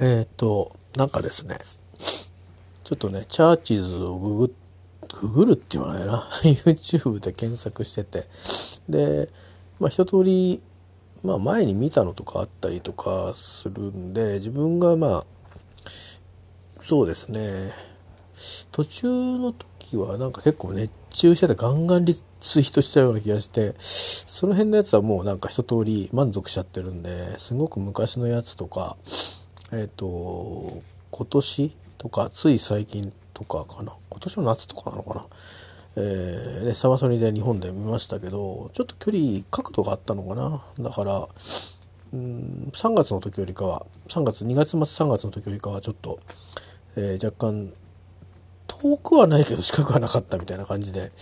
[0.00, 1.56] えっ、と、なんかですね、
[2.84, 4.54] ちょっとね、チャーチーズをググ
[5.20, 6.28] ググるって言わないな。
[6.42, 8.26] YouTube で検索してて。
[8.88, 9.28] で、
[9.78, 10.62] まあ一通り、
[11.22, 15.24] まあ前に見たのとかあったりとかするんで、自分がまあ、
[16.82, 17.72] そうですね、
[18.72, 19.06] 途中
[19.38, 28.96] の時はなんか結構熱中しててガンガンリツイートしたような気がして、その辺のやつはもうなんか一通り満足しちゃってるんで、すごく昔のやつとか、
[29.72, 33.92] えっ、ー、と、今年とか、つい最近とかかな。
[34.10, 35.26] 今年の夏とかなのかな。
[35.96, 40.62] えー、ね、サマソニで日本で見ましたけど、ちょっと距離、角度があったのかな。
[40.78, 41.28] だから、
[42.12, 46.18] うん、3月の時よりかは、3月、2月末3月の時よりかはちょっと、
[46.96, 47.72] えー、若干、
[48.82, 51.12] 遠くはないけど近くはなかったみたいな感じで、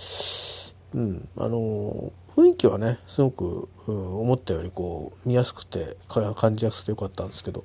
[0.95, 7.65] うん、あの雰囲気はねすごく、うん、思ったよりこう見やすくて感じやすくてよかったんですけど、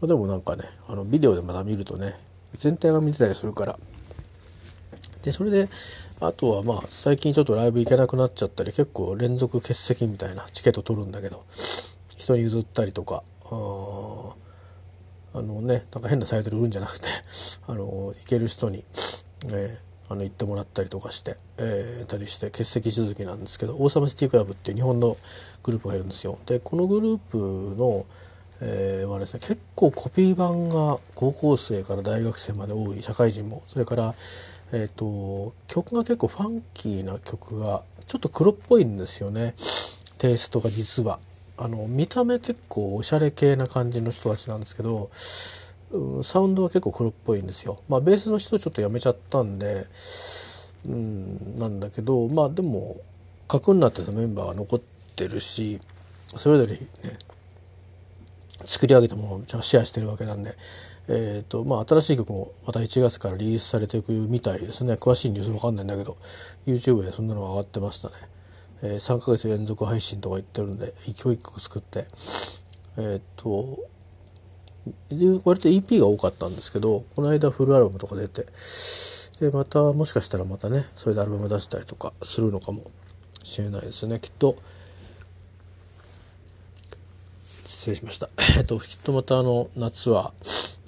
[0.00, 2.14] まあ、でもなんかねあのビデオでまた見るとね
[2.54, 3.78] 全体が見てたりするから
[5.22, 5.68] でそれで
[6.20, 11.44] あとはまあ最近ちょっとライブ行けなくなっちゃったり結構連続欠席みたいなチケット取るんだけど
[12.16, 13.22] 人に譲ったりとか
[15.34, 17.08] あのねなんか変なサイトで売るんじゃなくて
[17.66, 18.84] あの行ける人に、
[19.50, 25.16] え、あの行ってもらったりとかして、えー、たりして欠席続きなんですけどオーサムシティクラブっていう日本の
[25.62, 26.38] グループがいるんですよ。
[26.46, 28.06] でこのグループの
[28.66, 33.62] えー、はですね結構コピー版が高校生から大学生まで多い社会人も。
[33.66, 34.14] それから、
[34.72, 39.54] えーと、曲が結構ファンキーな曲がちょっと黒っぽいんですよね。
[40.18, 41.18] テイストが実は。
[41.56, 45.10] あの見た目結構おしゃれ系な感じの人たちなんですけど、
[46.24, 47.80] サウンドは結構黒っぽいんですよ。
[47.88, 49.86] まあベースの人ちょっとやめちゃったんで
[50.86, 52.96] うんなんだけどまあでも
[53.48, 54.80] 核になってたメンバーが残っ
[55.16, 55.80] てるし
[56.36, 57.16] それぞれね
[58.64, 60.54] 作り上げたものをシェアしてるわけなんで、
[61.08, 64.94] えーとまあ、新しい曲もまた1月からリリースされていくみたいですね。
[64.94, 66.16] 詳しいニュースわかんないんだけど
[66.66, 68.14] YouTube でそんなのが上がってましたね、
[68.82, 72.06] えー、3ヶ月連続配信とか言ってるんで勢い曲作って
[72.96, 73.78] えっ、ー、と
[75.44, 78.46] 割と EP が多かったんですけどこの間フルアルバムとか出て
[79.40, 82.82] でまたもしかしたらまたねそれでアルバム出したりとかするのかも
[83.42, 84.18] しれないですね。
[84.20, 84.56] きっと
[87.84, 88.30] 失礼しました。
[88.56, 90.32] えっと、きっとまたあの、夏は、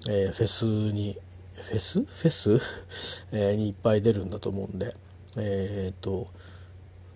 [0.08, 1.18] えー、フェスに、
[1.54, 2.00] フェス？
[2.00, 4.96] フェス、 えー、にいっぱい出るんだと思うんで、
[5.36, 6.26] えー、っと、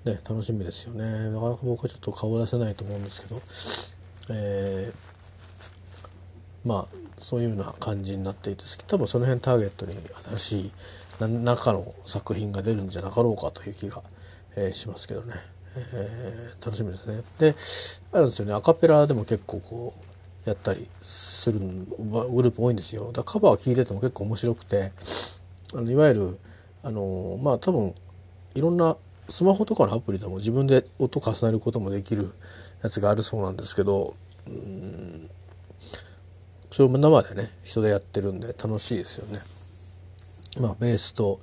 [0.04, 1.30] ね、楽しみですよね。
[1.30, 3.42] なかなか僕はちょっと顔出せないと思うんですけど、
[4.36, 9.96] えー、まあ、そういうような感じになっていて、多分その辺ターゲットに
[10.36, 10.72] 新しい
[11.20, 14.02] 何らかの作品が出るんじゃなかろうかという気が、
[14.56, 15.36] えー、しますけどね。
[15.76, 17.22] えー、楽しみですね。
[17.38, 17.54] で
[18.12, 19.92] あるんですよねアカペラでも結構こ
[20.46, 21.66] うやったりするグ
[22.42, 23.12] ループ多いんですよ。
[23.12, 24.92] だカバー聴いてても結構面白くて
[25.74, 26.38] あのいわゆる
[26.82, 27.94] あのまあ多分
[28.54, 28.96] いろんな
[29.28, 32.32] スマホとかのアプリでも自分で音重ねることもできる
[32.82, 34.16] やつがあるそうなんですけど
[34.46, 35.30] うん
[36.72, 39.40] それも生でね人でやってるんで楽しいですよね。
[40.60, 41.40] まあベースと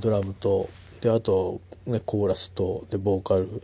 [0.00, 0.68] ドラムと
[1.00, 3.62] であと、ね、コーラスとでボーカル。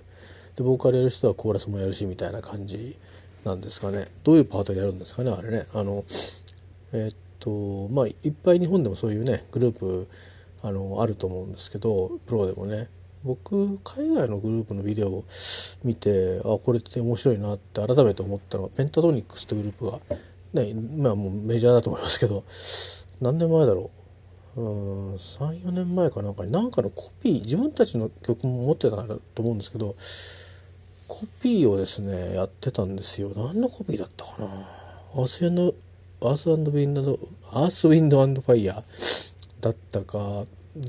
[0.56, 2.98] でボーカルやる人はコーラスもやるしみたいな感じ
[3.44, 4.06] なんですかね。
[4.22, 5.64] どういうパートでやるんですかねあれね。
[5.74, 6.04] あの
[6.92, 10.08] え、っとまあいっぱい日本でもそういうねグループ
[10.62, 12.88] あのあると思うんですけどプロでもね。
[13.24, 15.24] 僕海外のグループのビデオを
[15.84, 20.00] 見てあこれって面白いなって改めて思ったのはペンタトニックスってグループが
[20.54, 22.42] ねまあもうメジャーだと思いますけど
[23.20, 24.01] 何年前だろう。
[24.56, 29.94] 34年前かなんかに何かのコピー自分たちの曲も持ってたと思うんですけど
[31.08, 33.30] コピーをですねやってたんですよ。
[33.36, 34.46] 何のコピーだったかな。
[35.14, 35.74] Earth, Wind
[36.22, 37.02] Earth, Wind
[37.52, 40.44] Earth, Wind & Fire だったか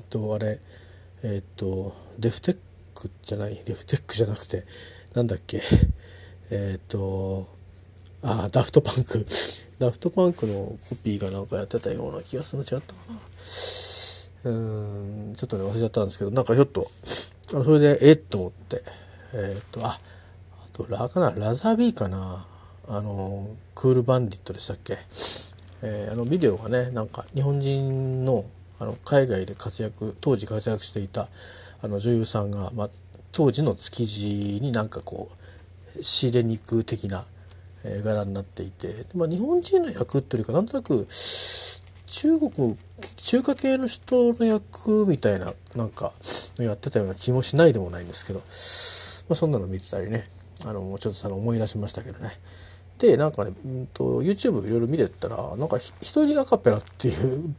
[0.09, 0.59] とあれ
[1.23, 4.65] えっ、と Def Tech じゃない Def Tech じゃなくて
[5.13, 5.61] なんだっけ。
[6.51, 7.47] えっ、と
[8.23, 9.25] あダフトパンク。
[9.79, 13.19] ダフトパンクのコピーがなんかやってたような気がするの違ったかな。
[14.45, 14.51] う
[15.31, 16.87] んちょっとね忘れちゃったんですけどなんかちょっと
[17.53, 18.83] あのそれでえっと思って。
[19.35, 19.99] えっ、とああ
[20.73, 21.31] とラかな？
[21.31, 22.45] ラザビーかな？
[22.87, 24.97] あのクールバンディットでしたっけ、
[25.81, 28.45] えー、あのビデオがねなんか日本人の
[28.79, 31.29] あの海外で活躍当時活躍していた
[31.81, 32.89] あの女優さんが、まあ、
[33.31, 35.29] 当時の築地になんかこ
[35.97, 37.25] う仕入れに行く的な
[37.83, 41.07] 柄になっていて、まあ、日本人の役っていうかなんとなく
[42.07, 42.77] 中国
[43.17, 46.13] 中華系の人の役みたいななんか
[46.59, 48.45] やってたような気もしないでもないんですけど、ま
[49.33, 50.23] あ、そんなの見てたりね
[50.65, 52.29] あのちょっとその思い出しましたけどね、
[52.99, 57.53] でなんかね、うんと、YouTube いろいろ見てたらなんか一人アカペラっていう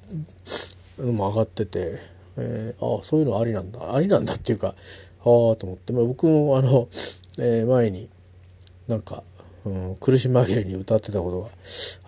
[0.98, 1.98] のも上がってて、
[2.38, 4.74] えー、ああそういうのありなんだありなんだっていうかああ
[5.24, 6.88] と思って、まあ、僕もあの、
[7.40, 8.08] えー、前に
[8.88, 9.22] なんか、
[9.64, 11.48] うん、苦し紛れに歌ってたことが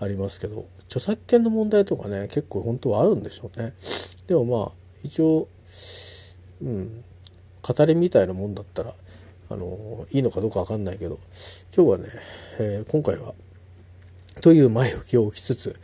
[0.05, 3.73] ありますけど著作権の問題とかね結構本当はあるんでしょうね。
[4.27, 4.73] でもまあ
[5.03, 5.49] 一応、
[6.63, 7.05] うん、
[7.63, 8.93] 語りみたいなもんだったら
[9.49, 11.19] あのいいのかどうか分かんないけど
[11.77, 12.05] 今日はね、
[12.59, 13.35] えー、今回は
[14.41, 15.75] という前置きを置きつつ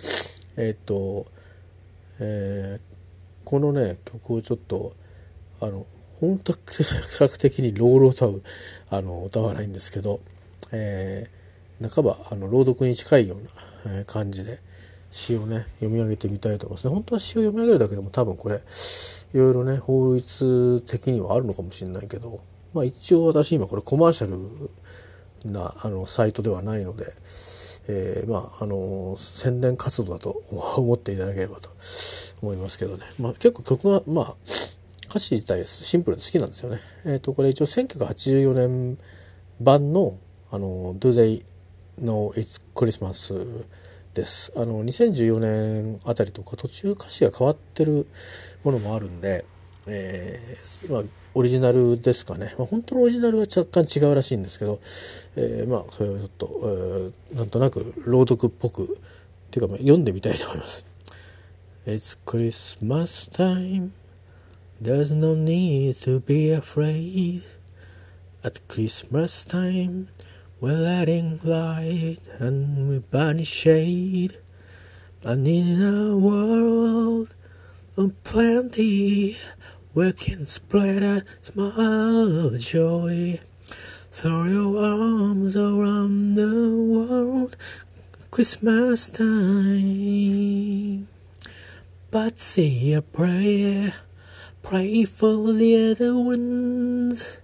[0.56, 1.26] えー、っと、
[2.20, 2.82] えー、
[3.44, 4.94] このね曲をちょっと
[5.60, 5.86] あの
[6.20, 8.42] 本当格的に朗々とう
[8.90, 10.20] あの歌わないんですけど、
[10.72, 11.41] えー、
[11.88, 14.60] 半ばあの朗読に近いような感じで
[15.10, 22.40] 詩をね読み上げてみたいと思いますね本当は詩を読み上げるだけでも多分これいろいろね法律的にはあるのかもしれないけど
[22.74, 24.38] まあ一応私今これコマーシャル
[25.52, 27.04] なあのサイトではないので、
[27.88, 30.30] えー、まああの宣伝活動だと
[30.76, 31.70] 思っていただければと
[32.40, 34.34] 思いますけどね、まあ、結構曲がまあ
[35.08, 36.78] 歌詞自体シンプルで好きなんですよね。
[37.04, 38.98] えっ、ー、とこれ一応1984年
[39.60, 40.14] 版の
[40.50, 41.44] あの Do They
[42.00, 43.66] Know It's Christmas
[44.14, 44.52] です。
[44.56, 48.06] あの2014年あたりとか途中歌詞が変わってる
[48.64, 49.44] ものもあるんで、
[49.86, 51.02] えー、まあ、
[51.34, 54.78] オリジナルですかね、まあ、本当のオリジナルは若干違うらしいんですけど、
[55.36, 56.46] えー、まあそれをちょっと、
[57.30, 58.86] えー、なんとなく朗読っぽくっ
[59.50, 60.86] ていうか、まあ、読んでみたいと思います。
[61.86, 63.90] It's Christmas time
[64.80, 67.42] There's no need to be afraid
[68.44, 70.06] At Christmas time
[70.62, 74.38] We're letting light and we banish shade
[75.26, 77.34] And in a world
[77.96, 79.34] of plenty
[79.92, 83.40] we can spread a smile of joy.
[84.12, 87.56] Throw your arms around the world,
[88.30, 91.08] Christmas time.
[92.12, 93.94] But say a prayer,
[94.62, 97.40] pray for the other ones.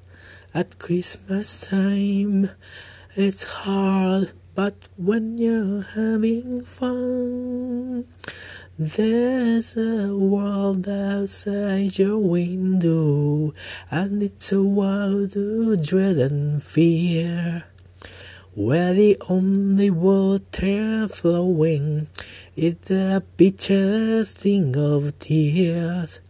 [0.54, 2.50] At Christmas time,
[3.18, 8.06] it's hard, but when you're having fun,
[8.78, 13.50] there's a world outside your window,
[13.90, 17.64] and it's a world of dread and fear,
[18.54, 22.06] where the only water flowing
[22.54, 26.20] is the bitter sting of tears,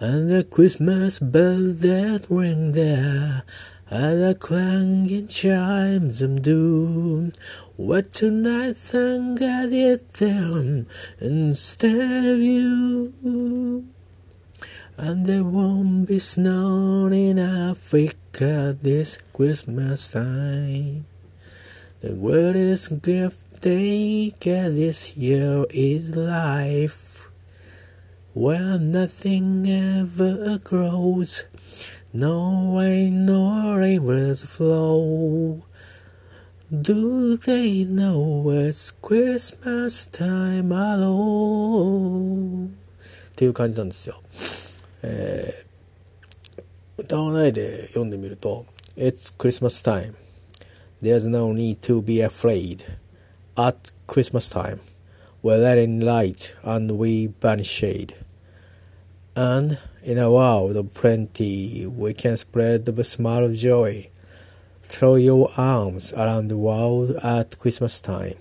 [0.00, 3.44] and the Christmas bells that ring there
[3.88, 7.32] are the clanging chimes of doom.
[7.76, 10.86] What tonight thank God it's them
[11.20, 13.84] instead of you.
[14.98, 21.06] And there won't be snow in Africa this Christmas time.
[22.00, 27.30] The greatest gift they get this year is life.
[28.32, 31.44] Where nothing ever grows,
[32.15, 35.63] no rain nor rivers flow.
[36.69, 42.67] Do they know it's Christmas time alone?
[43.31, 44.21] っていう感じなんですよ。
[45.03, 48.65] えー、歌わないで読んでみると
[48.95, 50.15] It's Christmas time.
[51.01, 52.85] There's no need to be afraid.
[53.55, 54.79] At Christmas time,
[55.41, 58.13] we're letting light and we banish shade.
[59.36, 64.06] And in a world of plenty, we can spread the smile of joy.
[64.78, 68.36] Throw your arms around the world at Christmas time.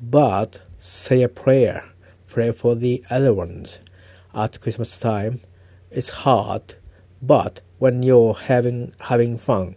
[0.00, 1.88] But say a prayer.
[2.26, 3.80] Pray for the other ones.
[4.34, 5.38] At Christmas time,
[5.92, 6.74] it's hard,
[7.22, 9.76] but when you're having having fun,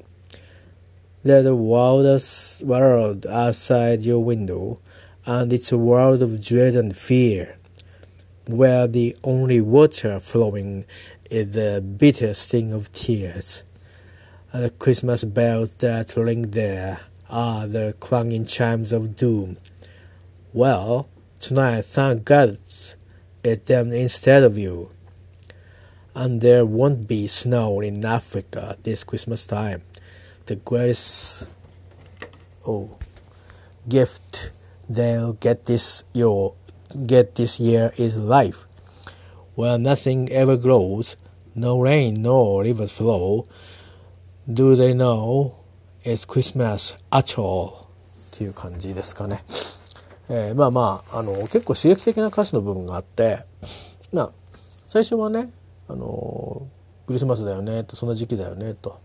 [1.21, 2.05] there's a world,
[2.65, 4.79] world outside your window,
[5.27, 7.58] and it's a world of dread and fear,
[8.49, 10.83] where the only water flowing
[11.31, 13.63] is the bitter sting of tears
[14.51, 19.57] the Christmas bells that ring there are the clanging chimes of doom.
[20.53, 21.07] Well,
[21.39, 22.57] tonight, thank God
[23.43, 24.89] it's them instead of you.
[26.15, 29.83] And there won't be snow in Africa this Christmas time.
[30.47, 31.47] The greatest
[32.67, 32.97] oh
[33.87, 34.51] gift
[34.89, 36.49] they'll get this year
[37.05, 38.65] get this year is life.
[39.55, 41.17] Where nothing ever grows,
[41.55, 43.45] no rain nor rivers flow,
[44.51, 45.53] Do they know
[46.01, 47.87] it's Christmas at all?
[48.33, 49.43] っていう感じですかね。
[50.27, 53.43] えー、まあまあ、あの、結構刺激的な歌詞の部分があって、
[54.11, 54.31] まあ、
[54.87, 55.51] 最初はね、
[55.87, 56.67] あの、
[57.05, 58.99] クリスマスだよね、と、そんな時期だよね、と。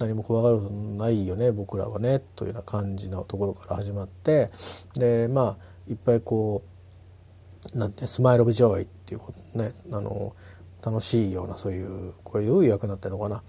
[0.00, 4.50] 何も怖がることないよね僕らはねというような感じのところから始まって
[4.94, 6.79] でまあいっぱいこう
[7.74, 10.34] なんて smile of joy っていうことねあの
[10.84, 13.42] 楽しいようなそういうこういう役になってるのかな、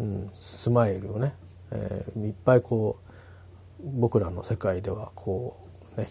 [0.00, 1.34] うん、スマイルをね、
[1.72, 5.56] えー、いっぱいこう僕らの世界ではこ
[5.96, 6.06] うね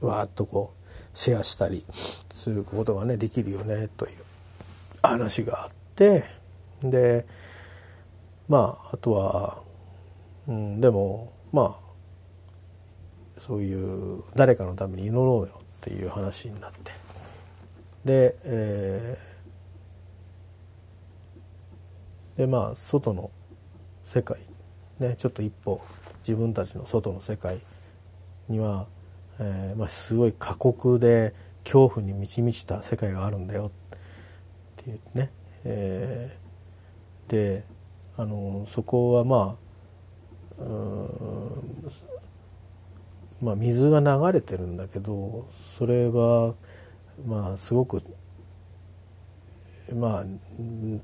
[0.00, 1.84] わーっとこうシェアしたり
[2.30, 4.36] することがねできるよねという。
[5.06, 6.24] 話があって
[6.80, 7.26] で
[8.48, 9.62] まああとは、
[10.46, 15.58] うん、でもまあそういう誰かのために祈ろうよ。
[15.86, 16.90] っていう話になって。
[18.04, 23.30] で、えー、でまあ外の
[24.04, 24.38] 世界
[24.98, 25.80] ねちょっと一歩
[26.18, 27.60] 自分たちの外の世界
[28.48, 28.86] には、
[29.38, 35.30] えーまあ、すごい過酷で恐怖に満ち満ちた世界があるんだよっていうね、
[35.64, 37.64] えー、で
[38.16, 39.56] あのそこはま
[40.58, 40.62] あ
[43.42, 46.54] まあ水が流れてるんだけどそれは
[47.26, 48.02] まあすごく
[49.94, 50.24] まあ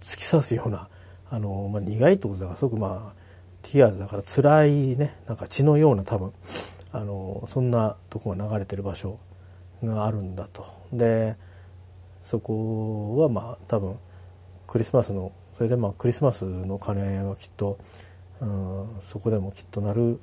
[0.01, 0.89] 突き刺すような
[1.31, 3.23] あの、まあ、苦いってことだからすごくまあ
[3.63, 6.33] ティアーズだから辛いねなんか血のような多分
[6.93, 9.19] あのそんなとこが流れてる場所
[9.83, 10.65] があるんだと。
[10.93, 11.37] で
[12.23, 13.97] そこはまあ多分
[14.67, 17.79] クリスマスのそれでまあクリスマスの鐘はきっと、
[18.41, 20.21] うん、そこでもきっとなる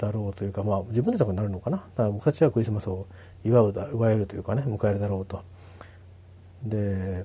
[0.00, 3.06] だろうというかまあ自分たちがなるのかなだから僕たちはクリスマスを
[3.44, 5.42] 祝うだ祝えるというかね迎えるだろうと。
[6.62, 7.24] で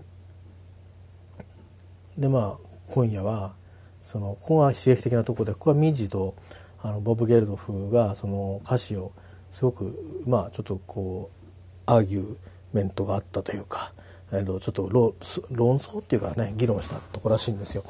[2.17, 2.57] でまあ
[2.89, 3.55] 今夜は
[4.01, 6.35] そのここが刺激的なところでここはミジと
[6.81, 9.11] あのボブ・ゲルドフがその歌詞を
[9.51, 12.37] すごくまあちょっとこうアーギュ
[12.73, 13.93] メントがあったというか
[14.31, 17.83] えー、とちょっと論争っていうかね議論したとこらしいんですよ。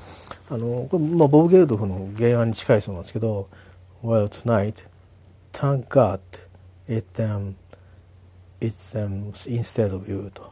[0.50, 3.48] あのこれ、まあ、ボブ・ゲルドフの原案に近いそうなんですけど
[4.04, 4.88] 「Well tonight
[5.52, 6.20] thank God
[6.88, 7.56] it um,
[8.60, 10.52] it's um, instead of you」と。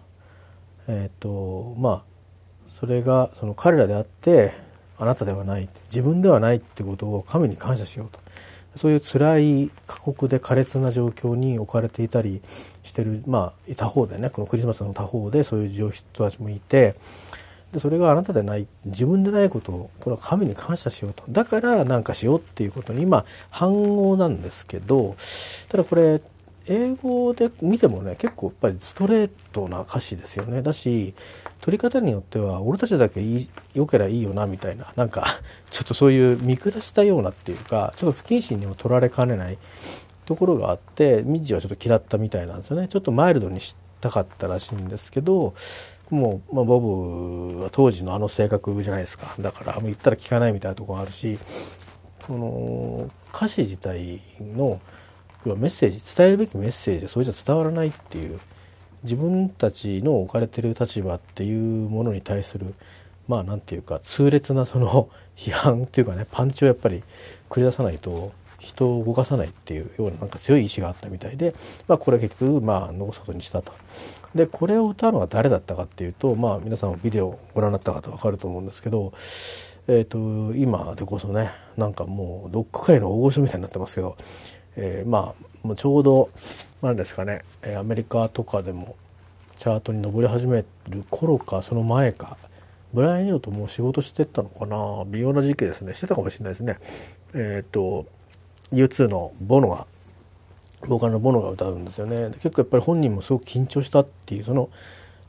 [0.88, 2.04] えっ、ー、とまあ
[2.68, 4.54] それがその彼らであって
[4.98, 8.20] あなたではない自分ではないってことを神に感謝しようと。
[8.76, 12.42] そういう辛い過酷で苛烈な状況に置かれていたり
[12.82, 16.96] してるまあ他方でねこのクリスマスの他方でそういう人たちもいて
[17.74, 21.24] でそれがあなたでない自分でないことをこれは神に感謝しようと。
[21.28, 23.72] だから何かしようっていうことに今反
[24.08, 25.16] 応なんですけど
[25.70, 26.22] ただこれ
[26.66, 30.62] 英語で見てもね結構やっぱりストレートな歌詞ですよね。
[30.62, 31.14] だし
[31.62, 35.26] 取り方によっては俺たちだけいい良ければいいよなみたいななんか
[35.70, 39.58] ちょっとそういう見下したようなっていうかちょっと不謹慎にも取られかねない
[40.26, 42.88] ところがあってミッジはちょっと嫌ったみたいなんですよね。
[42.88, 45.54] ちょっとマイルドにしたかったらしいんですけど
[46.14, 49.36] もう、まあ、ボブは当時のあの性格じゃないですか。
[49.40, 51.38] だからもう言ったら聞かないみたいなところがあるし
[52.28, 54.80] この歌詞自体の
[55.46, 58.40] メッセージ伝えるべきメッセージそれじゃ伝わらないっていう
[59.04, 62.74] 自分たちの置かれてる立場っていうものに対する
[63.28, 67.04] まあ何て言うか痛烈なその批判っていうかねパンチをやっぱり
[67.50, 68.32] 繰り出さないと
[68.64, 71.54] 人を動かさないっていうようななんか強い意志があったみたいで、
[71.88, 73.74] まあ、これは結局まあ残すことにしたと。
[74.34, 79.14] でこれを歌うのは誰だったかっていうとまあ皆さんビデオをご覧になった方分かると思うんですけど、
[79.88, 84.18] えーと、今でこそねなんかもうロック界の大御所みたいになってますけど
[84.76, 86.30] えー、まあもうちょうど
[86.82, 87.44] 何ですかね
[87.78, 88.96] アメリカとかでも
[89.58, 92.38] チャートに上り始める頃かその前か
[92.94, 96.78] ブライアン・イオともう仕事してたのかな微妙な時期ですねしてたかもしれないですね
[97.34, 98.06] えっ、ー、と
[98.74, 99.88] U2 のボノが
[100.88, 102.32] ボーカルのボノが歌うんですよね。
[102.42, 104.70] 結構やっぱり本人もすごく緊張したっていうその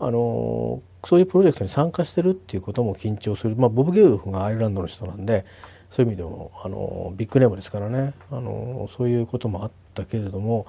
[0.00, 5.44] あのそういうプロジェクトに参加してるっていうことも緊張する、まあ、ボブ・ゲウルフがアイルランドの人なんで
[5.90, 8.14] そういう意味でもあのビッグネームですからね。
[8.30, 10.66] あのそういうこともあったけれども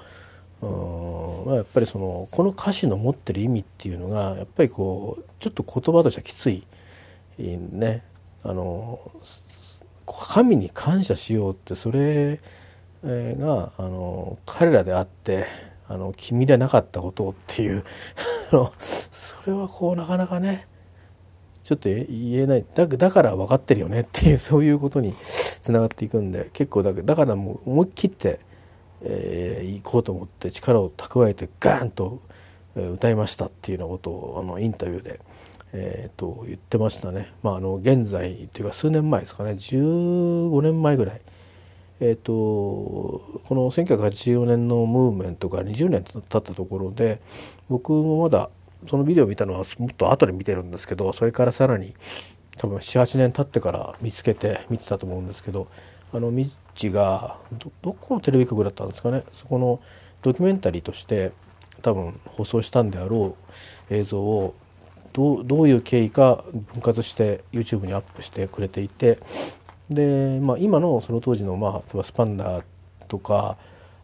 [0.61, 0.67] う
[1.47, 6.65] ん、ま、やっぱりそのこの歌詞の持ってる意味っていうのがやっぱりこうちょっと言葉としてはきつい
[7.37, 8.03] ね。
[8.43, 8.99] あの
[10.05, 12.39] 神に感謝しようってそれ
[13.05, 15.45] があの彼らであって
[15.87, 17.83] あの君でなかったことをっていう
[18.79, 20.67] それはこうなかなかね
[21.61, 28.39] ちょっと言えないだだから分かってるよねっていうそういうことにつながっていくんで結構だだからもう思い切って、
[29.01, 32.21] えー、行こうと思って力を蓄えてガーンと
[32.75, 35.19] 歌いましたっていうようなことをあのインタビューで、
[35.73, 37.31] えー、と言ってましたね。
[37.41, 41.21] まあ、あの現在というか数年前ですかね15年前ぐらい。
[41.99, 47.21] えーと、この1984年のムーブメントが20年経ったところで
[47.69, 48.49] 僕もまだ
[48.87, 51.93] そのビデオを見たのはもっと後で見てるんですけどそれからさらに
[52.57, 55.67] 多分78年経ってから見つけて見てたと思うんですけど
[56.13, 57.37] あのミッチが
[57.81, 59.23] どこのテレビ局だったんですかね？
[59.33, 59.79] そこの
[60.21, 61.31] ドキュメンタリーとして
[61.81, 63.37] 多分放送したんであろ
[63.89, 64.53] う映像を
[65.13, 69.17] どどういう経緯か分割して YouTube にアップしてくれていて
[69.89, 72.63] で、まあ、今のその当時の、まあ、例えばスパンダー
[73.07, 73.57] とか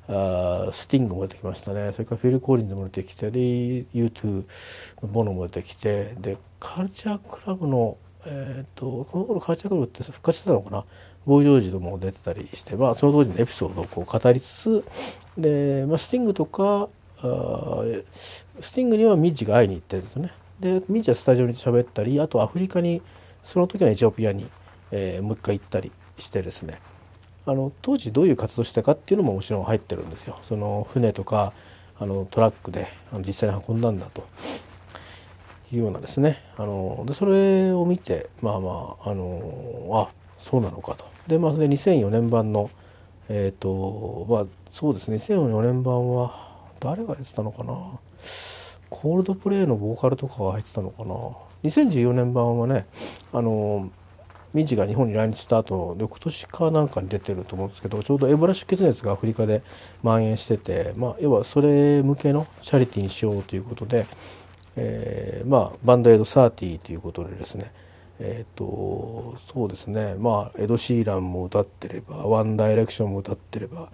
[0.07, 4.45] あスティングも出てきましたねそれからフィル・コーリンズも出てきてで U2
[5.07, 10.85] ボノも出てきてでカルチャークラブのえーと、この頃カルチャークラブって復活してたのかな？
[11.25, 14.85] ボーイ・ジョージとも出てたりして、まあ、その当時のエピソードをこう語りつつ
[15.37, 17.83] で、まあ、スティングとかあ
[18.59, 20.31] スティングにはミッチが会いに行ってるんですよね。
[20.59, 23.01] でミッチはスタジオに喋ったりあとアフリカに
[23.43, 24.47] その時のエチオピアに、
[24.91, 26.79] えー、もう一回行ったりしてですね。
[27.45, 30.39] あの当時どういう活動したかっていうのももちろん入ってるんですよ。
[30.43, 31.53] その船とか
[31.99, 34.23] あのトラックであの実際に運んだんだと。
[35.73, 36.41] いうようなですね。
[36.57, 41.05] あのでそれを見てまあまああのあそうなのかと。
[41.27, 42.69] でまあそれ2004年版の
[43.29, 45.17] えっ、ー、とまあそうですね。
[45.17, 47.73] 2004年版は誰が出てたのかな。
[48.89, 51.15] コールドプレイのボーカルとかが入ってたのかな。
[51.63, 52.85] 2014年版はね
[53.31, 53.89] あの
[54.53, 59.61] ミジが日本に来日した後翌年かなんかに出てると思うんですけどちょうどエボラ出血熱がアフリカで
[60.03, 64.05] 蔓延してて、まあ、要はそれ向けのチャリティーにしようということで、
[64.75, 67.71] えー、まあ、バンドエイド30ということでですね
[68.19, 73.89] えっ、ー、とそうですねまあエド・シーランも歌ってればワンダイレクションも歌ってれば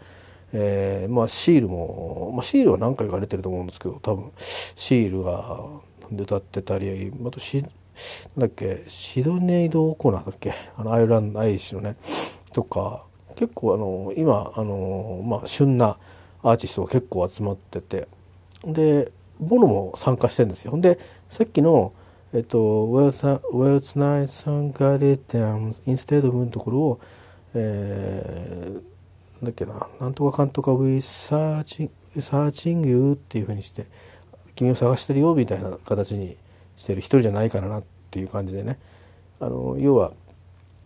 [0.54, 5.66] えー、まあシールも、まあ、シールは何回か出てると思うんですけど多分シールが
[6.16, 7.64] 歌ってたりあとし
[8.38, 10.54] だっけシドネイド・オコナーだっけ？
[10.78, 11.96] あのアイルランドアイリッシュのね。
[12.54, 13.04] とか
[13.36, 15.98] 結構あの今あの、まあ、旬な
[16.44, 18.08] アーティストが結構集まってて。
[18.64, 20.76] でボノも参加してるんですよ。
[20.80, 20.98] で
[21.30, 21.94] さっきの
[22.34, 22.58] えっと
[22.90, 27.00] 「Well, well Tonight Sun Got It Down Instead of」のところを、
[27.54, 28.82] えー
[29.46, 33.86] だっけななんとかかんとか We searching, searching you っていうふうにして
[34.56, 36.36] 君を探してるよみたいな形に
[36.78, 38.80] してる一人じゃないからなっていう感じでね。
[39.40, 40.14] あの要は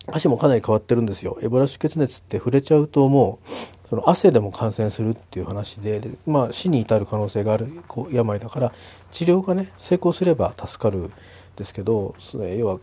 [0.07, 1.37] 足もかなり変わってるんですよ。
[1.41, 3.49] エボラ出血熱って触れちゃうともう
[3.89, 7.67] その汗でも感染するっていう話でで、まあ、死に至る可能性がある
[8.11, 8.73] 病だから
[9.11, 11.11] 治療がね成功すれば助かるん
[11.57, 12.79] ですけどそれ要は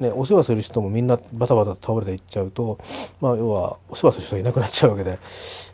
[0.00, 2.78] ね、お世話する人もみんなバタバタ倒れていっちゃうと、
[3.20, 5.16] まあ、要はお世話する人がいなくなっちゃうわけでっ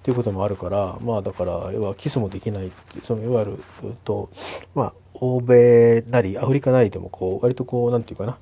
[0.03, 3.59] ていうこともあるからまあだから要はキスもできないってそのいわゆる
[4.05, 4.29] と
[4.75, 8.39] まあ欧米なりアフリカなりでもこう割とこうなんていうかな。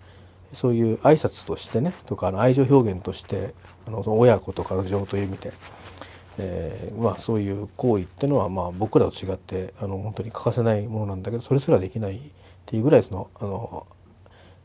[0.55, 3.53] そういう挨拶としてねとかあの愛情表現として
[3.87, 5.53] あの親子とか情という意味で、
[6.39, 12.21] えー、まあ、そういう行為っていうのはまあ僕らと違ってあの本当に欠かせないものなんだけどそれすらできないっ
[12.67, 13.87] ていうぐらいそのあの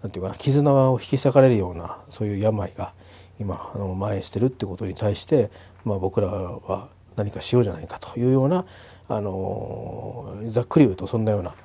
[0.04, 2.94] なていうかな絆を引き裂かれるようなそういう病が
[3.40, 5.50] 今あの蔓延してるってことに対して、
[5.86, 8.66] まあ、僕らは何かしようじゃないかというような
[9.08, 11.56] あのざっくり言うとそんなような、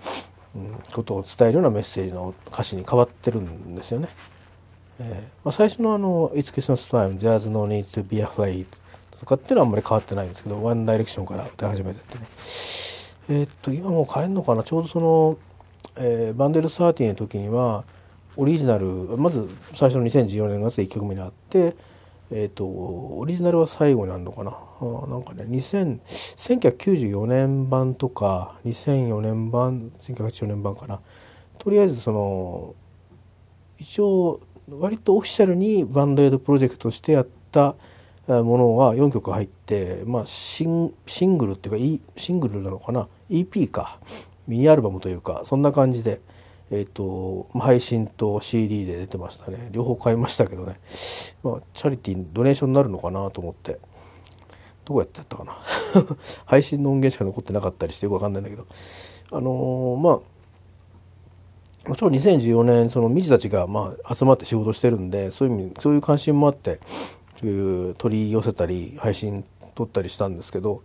[0.92, 4.08] ことを伝えるようなメッセージの歌詞に変わってるんですよね。
[5.00, 8.66] えーまあ、最初のあの「It's Christmas Time There's No Need to Be Afraid」
[9.18, 12.24] とかっていうのはあんまり変わってないんですけど「One Direction」から歌い始めてってね。
[13.26, 14.62] えー、っと今もう変えんのかな？
[14.62, 15.38] ちょうどその、
[15.96, 17.84] えー、バンデル30の時には
[18.36, 18.86] オリジナル
[19.16, 21.74] まず最初の2014年月で1曲目にあって、
[22.30, 24.56] えーと、オリジナルは最後になるのかな？
[25.08, 31.00] なんかね2000 1994年版とか2004年版1984年版かな。
[31.58, 32.74] とりあえずその
[33.78, 37.74] 一応割とオフィシャルにバンドエイドプロジェクトしてやった
[38.26, 43.06] ものは4曲入って、まあ、シンシングルっていうか、e、シングルなのかな。
[43.28, 43.98] EP か。
[44.46, 46.20] ミニアルバムというかそんな感じで
[46.70, 49.68] えっ、ー、と配信と CD で出てましたね。
[49.72, 50.80] 両方買いましたけどね、
[51.42, 53.78] まあ、チャリティードネーションになるのかなと思って。
[54.84, 55.52] どうやってやったかな。
[56.46, 58.66] 配信の音源しか残ってなかったりしてよくわかんないんだけど。
[59.30, 60.34] あのー、まあ
[61.88, 66.80] もちろん2014年そのミジたちがまあ集まって仕事してるんでそういう意味そういう関心もあって
[67.40, 69.44] そういう取り寄せたり配信
[69.74, 70.82] 撮ったりしたんですけど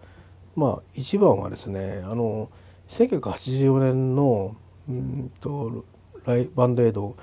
[0.55, 2.49] まあ一番はですねあの
[2.89, 4.55] 1984年の
[4.89, 5.85] うんと
[6.25, 7.13] ライバンドエイドっ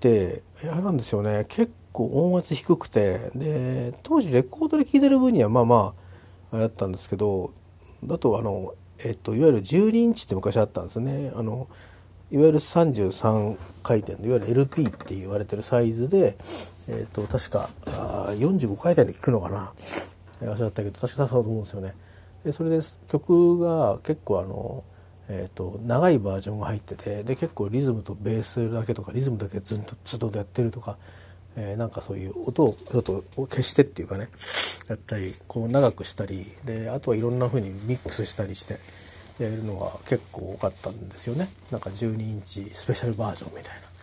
[0.00, 1.44] てあれなんですよね。
[1.48, 6.03] 結構音圧低くてで当時レコードで聴いてる分にはまあまあ
[6.54, 7.52] あれだったんですけど
[8.04, 11.68] だとあの、えっと、いわゆる12インチって昔あったんですねあの
[12.30, 16.36] いわゆる33回転のいわゆる LP って言われてるサイズで、
[16.88, 19.72] えっと、確かあ45回転で聴くのかな
[20.40, 21.94] 忘れちゃったけど確かそうだと思うんですよね。
[22.44, 24.84] でそれで曲が結構あの
[25.26, 30.98] えーと、長いバージョンが入っててで結構リズムとベースだけとかリズムだけずっとずっとやってるとか、
[31.56, 34.28] えー、なんかそういう音をちょっと消してっていうかね
[34.88, 38.78] やったりこう長くしたりであとはいろんな風にミックスしたりして
[39.42, 43.94] やるのが結構多かったんですよねなんか12インチスペシャルバージョンみたいな。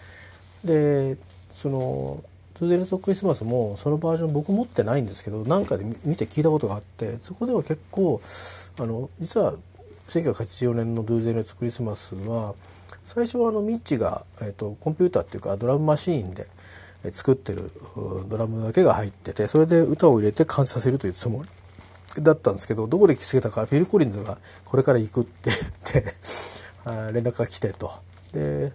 [0.64, 1.18] で
[1.52, 8.22] そのトゥーデルトクリスマスもそのバージョン僕持ってないんですけど何かで見て聞いたことがあってそこでは結構
[8.78, 9.56] あの実は
[10.10, 12.54] 1984年の「ドゥーゼルツクリスマスは」
[13.04, 16.48] 最初はあのミッチが、えーと、コンピューターっていうかドラムマシーンで
[17.10, 17.72] 作ってる
[18.28, 21.50] ドラムだけが入っててそれで歌を入れて完成させるというつもり？
[22.20, 25.50] だったんですけどどこで気づけたかフィル・コリンズがこれから行くって
[25.94, 27.92] 言って 連絡が来てと。
[28.34, 28.74] で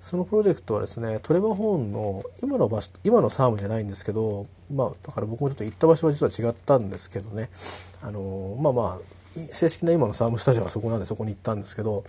[0.00, 7.50] そのプロジェクトはですねトレバー・ホーンの今の場所今のサームじゃないんですけどまあだから僕もちょっと行った場所は実は違ったんですけどね。
[8.02, 9.18] あのまあまあ
[9.50, 12.04] 正式な今のサームスタジオはそこなんでそこに行ったんですけど、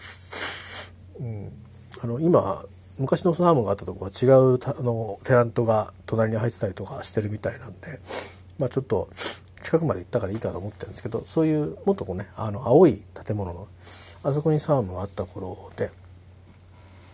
[1.19, 1.51] うん、
[2.01, 2.63] あの今
[2.99, 7.99] 昔のサームがあったとこは違うあのテナントが隣に入ってたりとかしてるみたいなんで、
[8.59, 9.09] まあ、ちょっと
[9.63, 13.67] 近くまで行ったからいいかと思ってるんですけどそういうもっとこうねあの青い建物の
[14.23, 15.91] あそこにサームがあった頃で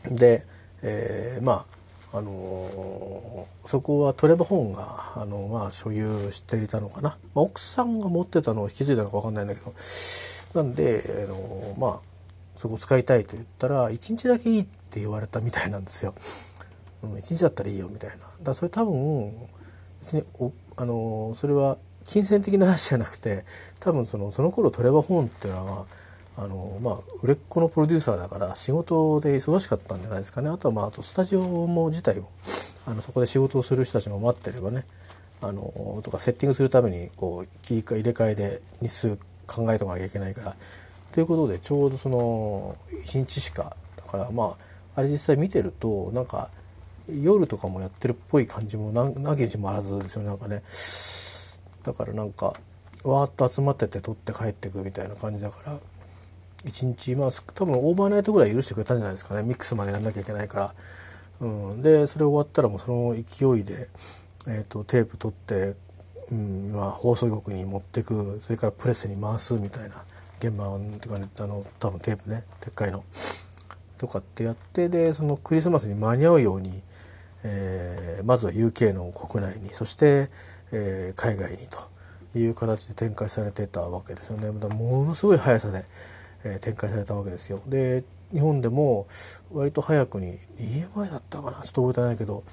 [0.10, 0.44] で
[0.84, 1.66] えー、ま
[2.12, 9.74] ああのー、そこはトレバ本があの、まあ、所有していたのかな、まあ、奥さんが持ってたのを引き継いだのか分かんないんだけど。
[10.54, 12.00] なんで、あのー、まあ
[12.56, 16.14] そこ使いたいと言ったら1日だけいいってって言われたみたいなんですよ。
[17.04, 18.16] うん、1日だったらいいよみたいな。
[18.42, 19.34] だそれ多分
[20.00, 23.44] 別におあのそれは金銭的な話じゃなくて
[23.82, 25.86] 多分そのその頃トレバ本っていうのは
[26.38, 32.30] あのまあ売れっ子のプロデューサーだから仕事で忙しかったんじゃないですかねあとはまああとスタジオも自体も
[32.86, 34.86] あのそこで仕事をする人たちも待ってればね
[35.42, 40.56] あのとかセッティングするためにこう切り替え入れ替えで日数考えておかなきゃいけないから
[41.12, 46.50] ということでちょうどその1日しかだからまああれ実際見てるとなんか
[47.08, 50.30] 夜とかもやってるっぽい感じもなきにもあらずですよね。
[50.30, 50.64] なんかね。
[51.84, 52.54] だからなんか
[53.04, 55.80] わーっと集まってて取って帰ってくみたいな感じだから
[56.66, 59.44] 1日まあ多分オーバーナイトぐらい許してくれたんじゃないですかね。
[59.44, 60.76] ミックスまでやんなきゃいけないから、
[61.42, 63.88] うん、でそれ終わったらもうその勢いで、
[64.48, 65.76] えーと、テープ取って、
[66.32, 70.04] うんまあ、放送局に持ってくそれからプレスに回すみたいな
[70.40, 73.04] 現場ってかねあの多分テープねでっかいの。
[73.98, 76.70] とかってやってでそのクリスマスに間に合うように、
[77.44, 80.30] えー、まずは UK の国内にそして、
[80.72, 81.58] えー、海外に
[82.34, 84.52] という形で展開されてたわけですよね。
[84.52, 85.86] ものすごい速さで
[86.46, 87.62] え展開されたわけですよ。
[87.68, 89.08] で日本でも
[89.52, 91.62] 割と早くに EMI だったかな？
[91.64, 92.44] ちょっと覚えてないけど、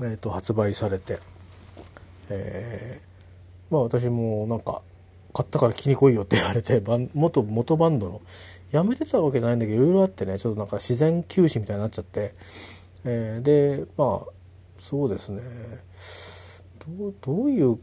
[0.00, 1.18] えー、と発売されて、
[2.30, 4.82] えー、まあ私もなんか
[5.36, 6.80] 買ったから気に来いよって言われて
[7.12, 8.22] 元元バンドの。
[8.70, 12.32] やめてたわけじゃないんだけどいろいろあってねちょっとなんか自然休止みたいになっちゃって、
[13.04, 14.32] えー、でまあ
[14.78, 15.42] そうですね。
[16.98, 17.78] どうどういう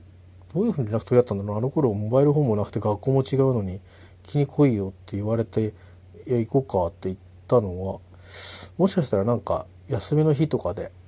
[0.53, 1.57] どういうふうに連絡取り合ったんだろう。
[1.57, 3.79] あの頃モバイルフォンもなくて学校も違うのに
[4.23, 5.73] 気に来いよって言われて
[6.25, 7.99] 「いや行こうか」って言ったのは
[8.77, 10.91] もしかしたらなんか休みの日とかで「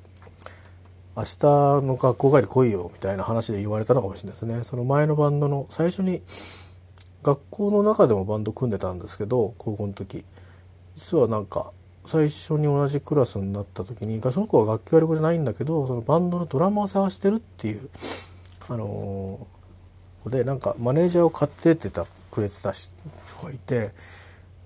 [1.16, 1.38] 明日
[1.86, 4.64] の学校帰り来いよ」みたいな話で言われたのかもしれないですね。
[4.64, 6.22] その前のバンドの最初に
[7.24, 10.24] 学校の中でもバンド組んでたんですけど高校の時
[10.96, 11.72] 実はなんか
[12.06, 17.90] 最初に同じクラスになった時にその子は楽器悪い子じゃないんだけどそのバンドのドラマを探してるっていう
[18.70, 22.94] あのー、でなんかマネージャーを買ってってたくれてた人
[23.44, 23.92] がいて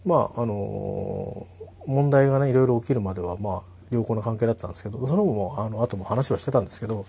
[0.06, 1.48] まああの
[1.88, 7.06] 問題がねいろいろ起きるまではまあ良好な関係だったんですけどその後もあの後も話はしてたんですけど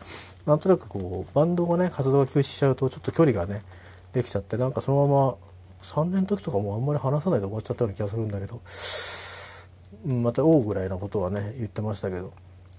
[0.47, 3.63] なんとなくこうバンドがね活動が休止しちゃうとちょっと距離がね
[4.13, 5.37] できちゃってなんかそのまま
[5.83, 8.61] 3年の時とかもあんまり話さないで終わっちゃったような気がするんだけど
[10.07, 12.33] うんまた大ぐらいなことはね言ってましたけど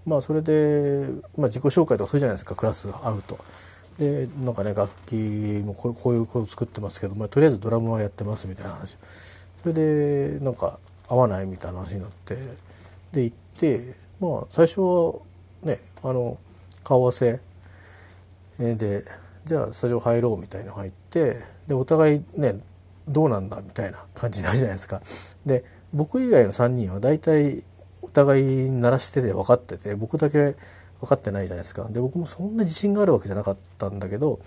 [0.05, 3.37] まあそれで、まあ、自己紹介とかするじゃないですかクラス会うと。
[3.99, 12.35] でなんかね楽器もこういうこと作ってますけど、まあ、とりあえずドラムはやってますみたいな話それでなんか合わないみたいな話になって
[13.11, 15.13] で行ってまあ最初は
[15.63, 16.37] ねあの
[16.83, 17.39] 顔合わせ
[18.57, 19.03] で
[19.45, 21.37] じゃあスタジオ入ろうみたいなの入って
[21.67, 22.59] でお互いね
[23.07, 25.01] どうなんだみたいな感じになるじゃないですか。
[25.45, 27.63] で僕以外の3人は大体
[28.01, 30.55] お互い鳴らしてて分かってて僕だけ
[31.01, 34.39] 分かってないじゃないですかで僕もそんな自信があるわけじゃなかったんだけど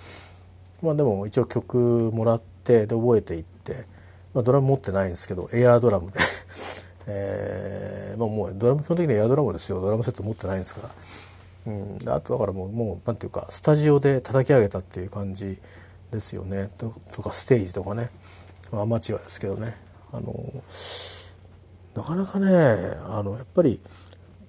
[0.83, 3.85] まあでも一応曲もらってで覚えていって、
[4.33, 6.19] まあ、ドラム持ってないんですけどエアードラムで
[7.07, 9.81] えー、まあもうドラム基本的にはエアドラムですよ。
[9.81, 10.88] ドラムセット持ってないんですか
[11.67, 15.59] ら、うん、あとだからもうもうなんていうかスタジオで叩き上げたっていう感じ
[16.11, 16.69] ですよね。
[16.79, 16.90] と
[17.23, 18.11] かステージとかね。
[18.73, 19.77] アマチュアですけどね。
[20.12, 20.33] あの
[21.95, 22.47] なかなかね
[23.07, 23.81] あのやっぱり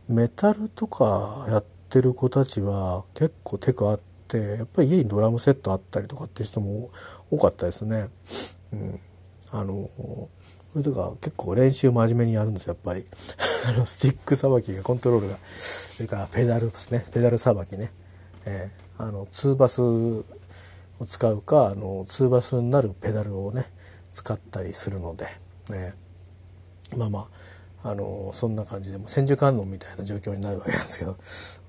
[0.08, 6.90] メタルとかやってる子たちは結構テクあってやっぱり家にドラムセットあったりとかって人も
[7.32, 8.10] 多かったですね。
[8.74, 9.00] うん、
[9.52, 9.90] あの
[10.76, 13.06] それとか結構練習真面目にやるんですよやっぱり。
[13.66, 15.38] あのスティックさばきがコントロールが。
[15.48, 17.02] それからペダルですね。
[17.14, 17.94] ペダルさばきね、
[18.44, 20.26] えー、あのツーバスを
[21.08, 23.66] 使うかあのツーバスになるペダルをね
[24.12, 25.28] 使ったりするので、
[25.72, 27.30] えー、まあま
[27.82, 31.16] ああのそんな感じでも千手観音みたいな状況になるわけなんですけど。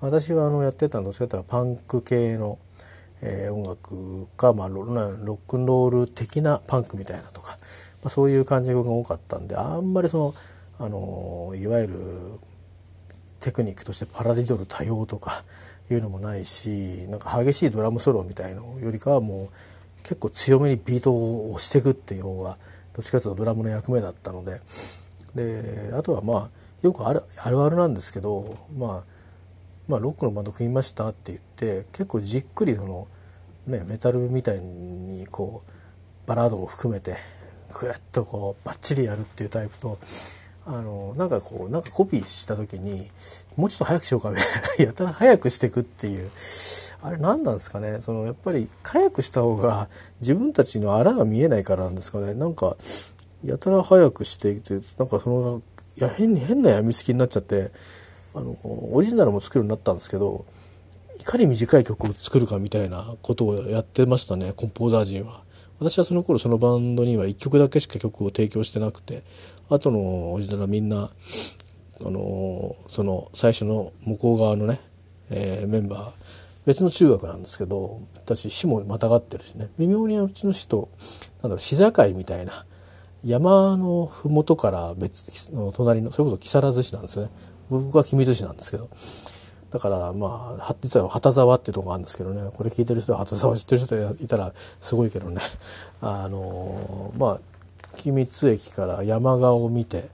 [0.01, 2.59] 私はあのやってたのどっちかというとパンク系の、
[3.23, 7.57] えー、音楽か、まあ、ロックンロール的なパンクみたいなとか、
[8.07, 10.35] まあ、そういう感じが多かったんであんまりその
[10.79, 11.95] あのいわゆる
[13.41, 15.43] テクニックとしてパラディドル多用とか
[15.91, 19.49] いうのもないしなんか激しいドラムソロみたいのよりかはもう
[20.05, 22.59] 結構強めにビートを押していくっていう方が
[22.95, 24.61] どっちかというとドラムの役目だったので。
[25.35, 26.51] であとはまあ
[26.83, 29.05] よくあるあるあるなんですけど、まあ、
[29.89, 33.09] まあロックのバンド組みましたって言って結構じっくりその、
[33.67, 37.17] ね、メタルみたいにこうバラードも含めて
[37.81, 39.99] グッとこうバッチリやるっていうタイプと
[40.69, 43.09] あのなんかこうなんかコピーした時に
[43.57, 46.31] もうちょっと早くしようかみたいな やたら早くしていくっていう
[47.03, 49.89] あれ何なんですかねそのやっぱり早くした方が
[50.21, 52.77] 自分たちのあらが見えないからなんですかねなんか
[53.45, 55.63] やたら早くしていてなんかその
[55.99, 57.71] いや変に変なやみつきになっちゃって
[58.35, 58.57] あの
[58.93, 60.45] オリジナルも作るようになったんですけど
[61.21, 65.46] いかに短い曲を作るかみたいなことをやってましたねコンポーザー陣は。
[65.79, 69.23] 私はその頃そのバンドには1曲だけしか曲を提供してなくて
[69.69, 71.11] 後のオリジナルはみんな
[72.05, 74.81] あのその最初の向こう側のね、
[75.31, 76.11] えー、メンバー
[76.67, 79.69] 別の中学なんですけど私市もまたがってるしね。
[79.79, 80.89] 微妙にうちの市と
[81.41, 82.53] なんだろう市境みたいな
[83.25, 87.31] 山の麓から別の隣のそれこそ木更津市なんですね。
[87.71, 88.89] 僕は君津市なんですけど。
[89.77, 92.51] だからまあ実は旗沢っていうとこがあるんですけどね。
[92.57, 95.39] これ聞いてる人は旗沢知ってる人いたらすごいけどね。
[96.01, 97.41] あのまあ
[97.99, 100.09] 君津駅から山側を見て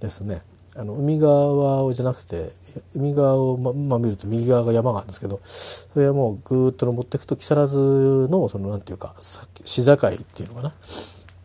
[0.00, 0.42] ですね。
[0.76, 2.50] あの海側じゃなくて
[2.96, 9.96] 海側をま、まあ、見ると右側が山があるんですけどそれはもうぐーっと登っていくと木更津のそのなんていうか市境っ
[10.34, 10.74] ていうのかな。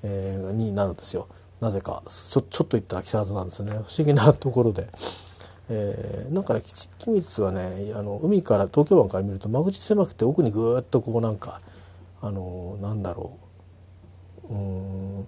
[0.02, 1.28] えー、になるんですよ。
[1.62, 3.74] なぜかちょちょっと行ったら木更津なんですよね。
[3.74, 4.88] 不思議なところで。
[5.70, 11.62] えー、なんかね吉光はねあの海から東京湾から見ると間口狭くて奥にぐーっとこうなんか
[12.22, 13.38] あのなんだろ
[14.50, 15.26] ううん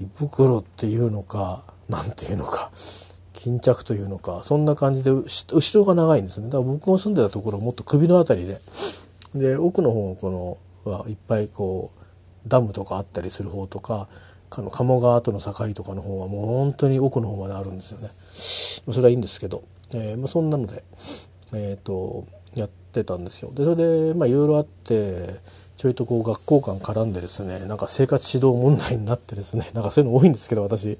[0.00, 2.70] 胃袋っていうのかなんていうのか
[3.34, 8.58] 巾着というのかそんな感じで後ろが長いんですねだから僕も住んでたところもっと首の辺りで
[9.34, 14.08] で奥の方このはいっぱいこうダムとかあったりする方とか
[14.50, 18.08] あの鴨川との境とかの方はもう本当に奥の方まであるんですよね。
[18.92, 20.82] それはいいんですけど、えーまあ、そんなので、
[21.54, 23.52] えーと、やってたんですよ。
[23.52, 23.76] でそれ
[24.10, 25.34] でまあいろいろあって
[25.76, 30.98] ちょいとこう学校間絡んでですねなんか生活指導問題になってですねなんかそういうの多いんですけど私。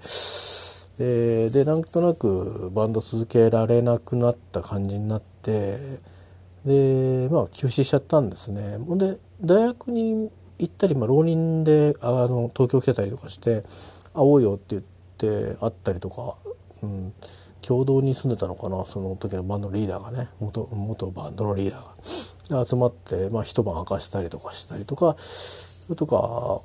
[0.99, 5.79] えー、でなんとなくバンド続けられなくなった感じになって
[6.64, 8.79] でまあ休止しちゃったんですね。
[8.79, 13.62] ほんで大学に行ったり、まあ、浪人であの東京来てたりとかして
[14.14, 14.83] 「会おうよ」って言っ
[15.18, 16.37] て会ったりとか、
[16.83, 17.12] うん、
[17.66, 22.64] 共同に住んでたのかなその時のバンドのリーダーがね元元バンドのリーダーが。
[22.64, 26.61] 集まって、まあ、一晩明かしたりとかしたりとかそれとか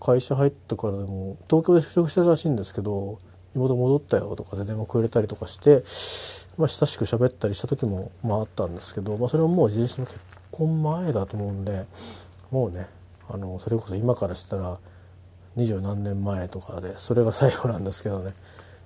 [0.00, 3.18] 会社入ったからでも東京で就職してたらしいんですけど
[3.56, 5.82] 妹戻ったよとかで電話くれたりとかして、
[6.58, 10.20] まあ、親しく喋ったりした時も、まあ、あったんですけど、まあ、それももう自身の結
[10.52, 11.86] 婚前だと思うんで
[12.52, 12.86] もうね
[13.28, 14.78] あのそれこそ今からしたら
[15.56, 18.32] 二十何年前とかでそれが最後なんですけどね。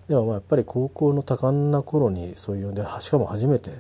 [0.09, 3.71] でもまあやっぱり高校の多感な頃にそういうでしかも初めて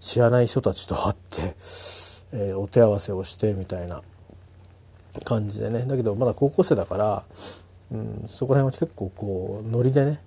[0.00, 1.42] 知らない人たちと会って、
[2.32, 4.02] えー、お手合わせをしてみたいな
[5.24, 5.84] 感じでね。
[5.86, 7.22] だけどまだ高校生だから、
[7.92, 10.20] うん、そこら辺は結構こうノリでね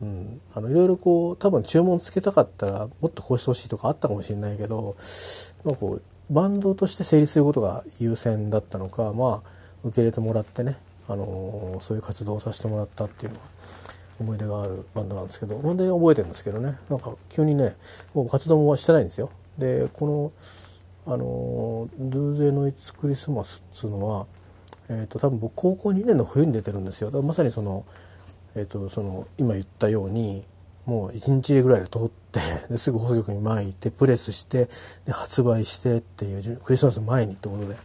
[0.00, 4.94] うん、あのいろいろこう多分注文つけたかったらもっとこうしてほしいとかあったかもしれないけど、
[5.64, 6.02] まあ、こう
[6.32, 9.50] バンドとして成立することが優先だったのかまあ
[9.82, 10.76] 受け入れてもらってね、
[11.08, 13.44] あのー、そういう活動をさせてもらったっていうのは
[14.20, 17.76] 思い出があるバンドなんですけどほんで覚えてるんですけどねなんか急にね
[18.14, 19.30] もう活動もしてないんですよ。
[19.58, 20.32] でこ
[21.06, 24.26] のあの「ドゥーゼノイツクリスマス」っつうのは、
[24.88, 27.10] えーと、多分僕高校2年の冬に出てるんですよ。
[27.22, 27.84] まさにその,、
[28.54, 30.44] えーとその今言ったように
[30.84, 34.68] もう1日ぐらいで通ってですぐ放送局に巻いてプレスして
[35.04, 37.76] で発売してっていうクリスマス前にってことで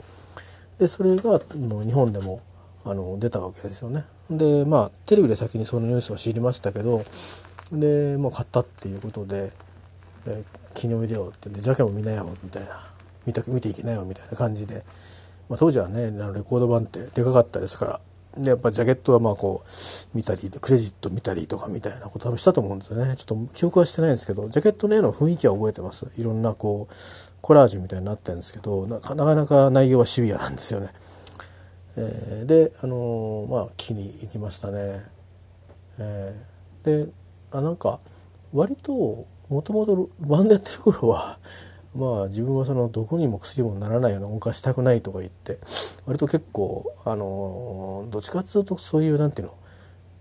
[0.80, 2.42] でそれが日本でも
[2.86, 4.06] あの出たわけですよね。
[4.30, 7.04] でまあテレビで先にそのニュースは知りましたけど
[7.72, 9.52] でもう買ったっていうことで
[10.26, 12.80] 「で記念おいでよ」ってジャケも見なよみたいな
[13.26, 14.84] 見た見ていけないよみたいな感じで、
[15.50, 18.02] まあ、当時はねレコード版ってでかかったですから
[18.38, 26.94] でやっぱジャケットはまあこう見たりクレジット見たりとかみたいなこと多分したと思うんですよねちょっと記憶はしてないんですけどジャケットの絵の雰囲気は覚えてますいろんなこう
[27.42, 30.90] コラージュみたいになってるんですけどなかなか内容はシビアなんですよね。
[31.96, 35.04] えー、であのー、まあ木に行きましたね。
[36.00, 37.12] えー、で
[37.52, 38.00] あなんか
[38.52, 41.38] 割ともともとバンドやってる頃は
[41.96, 45.60] まあ自分はそのどこにも薬にもならないような音化したくないとか言って
[46.06, 49.54] 割と結構あのどっちかっていうとそういうなんていうの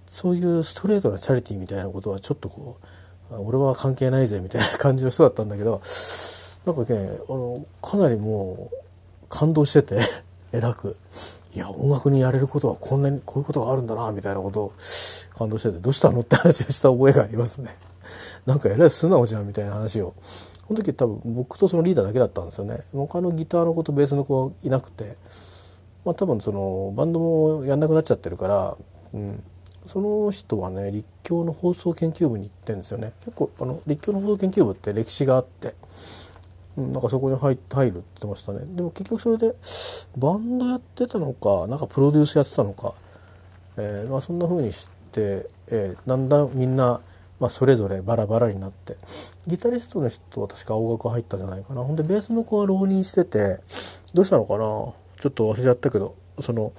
[0.06, 2.76] そういうストレートなチャリティーみたいなことはちょっとこ
[3.30, 5.80] う俺は関係ないぜみたいな感じの人だったんだけど
[6.66, 8.76] なんかねあのかなりもう
[9.30, 10.00] 感動してて
[10.52, 10.96] えらく
[11.54, 14.72] いや音楽にやれることはこんなにこういうことがあるんだなみたいなことを
[15.36, 17.76] 感動しててどうしたのって話をした覚えがありますね。
[18.46, 20.14] なんかえらい素直じゃんみたいな話を。
[20.68, 22.80] この時多分僕とそのリーダーだけだったんですよね。
[22.92, 25.16] 他のギターの子とベースの子はいなくて。
[26.04, 28.76] まあ多分そのバンドもやんなくなっちゃってるから、
[29.14, 29.42] うん、
[29.86, 33.12] その人はね立教の放送研究部に行ってるんですよね。
[33.20, 35.74] 結構あの立教の放送研究部って歴史があって、
[36.76, 38.60] うん、なんかそこに入入るって言ってましたね。
[38.64, 39.54] でも結局それで
[40.16, 42.94] バンドやってたのかなんかプロデュースやってたのか、
[43.76, 47.00] えーまあ、そんな風にして、えー、だんだんみんな
[47.40, 48.96] まあ、それぞれバラバラになって
[49.48, 51.82] ギタリストの人は確か青学入ったんじゃないかな。
[51.82, 53.58] ほんでベースの子は浪人してて
[54.14, 54.58] どうしたのかな？
[54.58, 54.94] ちょ
[55.28, 56.72] っと忘れちゃったけどその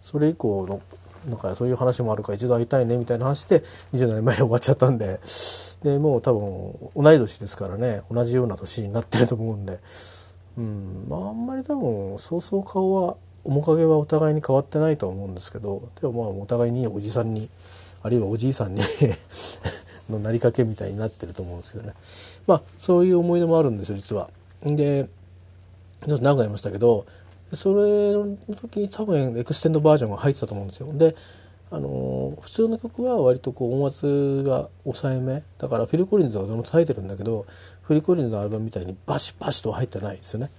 [0.00, 0.80] それ以降の
[1.26, 3.60] なんかそういう話もあるから一度会いたいねみたいな話で
[3.92, 5.20] 20年前に終わっちゃったんで。
[5.82, 8.02] でもう多分同い年ですからね。
[8.10, 9.78] 同じような年になってると思うんで。
[10.56, 11.06] うん。
[11.08, 15.88] まああんまり多分そうそう顔は面影はお互いに変わってないと思うんですけど。
[16.00, 17.50] でもまあお互いにおじさんに
[18.02, 18.82] あるいはおじいさんに
[20.08, 21.92] のなりかけみたいになってると思うんですけどね。
[22.46, 24.30] まあそういう思い出もあるんですよ実は。
[24.62, 25.08] で
[26.06, 27.04] ちょっと何回言いましたけど
[27.52, 30.92] それの時に多分エクステンドバージョンが入ってたと思うんですよ。
[30.92, 31.14] で
[31.72, 37.46] あの普通の曲は割とこう音圧が抑えめだからフィル・コリンズはどの耐えてるんだけど
[37.82, 40.50] フィル・コリンズのアルバムみたいにバシバシとは入ってないですよね。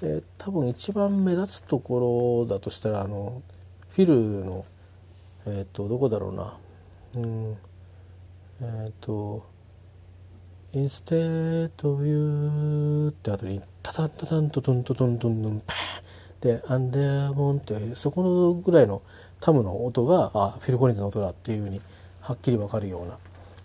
[0.00, 3.42] で多分一番目立つところだとしたらあの
[3.90, 4.64] フィルの
[5.46, 6.56] えっ、とどこだろうな
[7.16, 7.56] うん
[8.60, 9.44] えっ、と
[10.74, 16.05] 「Instead of You」って後にタタンタタントトントトントントンパーン
[16.40, 19.02] で「アンデアモン」ってそこのぐらいの
[19.40, 21.80] タムの音があフィル・コリンズの音だっていうふうに
[22.20, 23.18] はっきり分かるような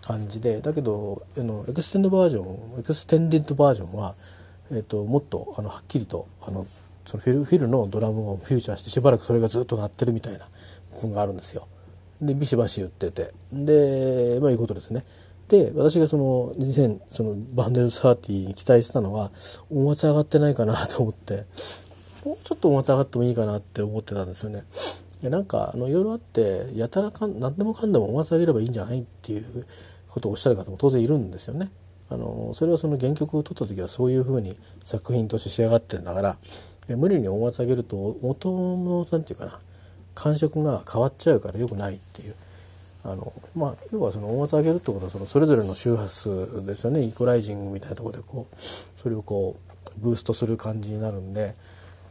[0.06, 4.14] 感じでだけどあの extend version extended version は、
[4.70, 6.66] えーと、もっとあのはっきりとあの
[7.04, 10.46] そのフィルフィルのドラムをフューチャーしてしばらくそれがずっと鳴ってるみたいな
[10.94, 11.66] 部分があるんですよ。
[12.20, 15.04] でビシバシ言っててでまあいうことですね。
[15.48, 19.30] で私がその2000そのバンデル30に期待したのは
[19.70, 21.44] 音圧上がってないかなと思って
[22.24, 24.64] もうちょっと音圧上がってもいいかなって思ってたんですよね。
[25.22, 29.66] いやなんかあのいろいろあってやたらかん何でもかんでも音圧上げればいいんじゃないっていう
[30.08, 31.70] ことをおっしゃる方も当然いるんですよね。
[32.10, 36.36] あのそれはその原曲を取った時はそういうふうに作品として仕上がってるんだから
[36.96, 39.60] 無理に音圧上げると音の何て言うかな
[40.14, 42.34] 感触が変わっちゃうから良くないっていう
[43.04, 51.54] あのまあ要はその音圧上げるってことはそのそれぞれの周波数ですよねイコライジングみたいなとこでこうそれをこうブーストする感じになるんで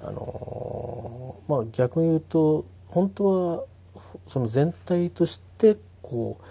[0.03, 3.63] あのまあ逆に言うと本当は
[4.25, 6.43] その全体としてこう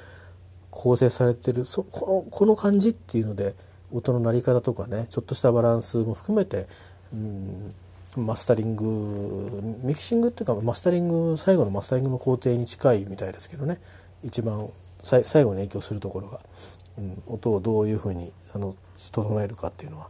[0.70, 3.54] 構成されてるそこのこの感じっていうので
[3.92, 6.66] 音の鳴り方とかねちょっとしたバランスも含めて、
[7.12, 7.70] うん、
[8.16, 13.80] マスタリングミキシングっていうかマスタリング最後のマスタリングの工程に近いみたいですけどね。
[14.22, 14.68] 一番
[15.02, 16.40] 最後に影響するところが、
[16.98, 18.74] うん、音をどういうふうにあの
[19.12, 20.08] 整えるかっていうのは、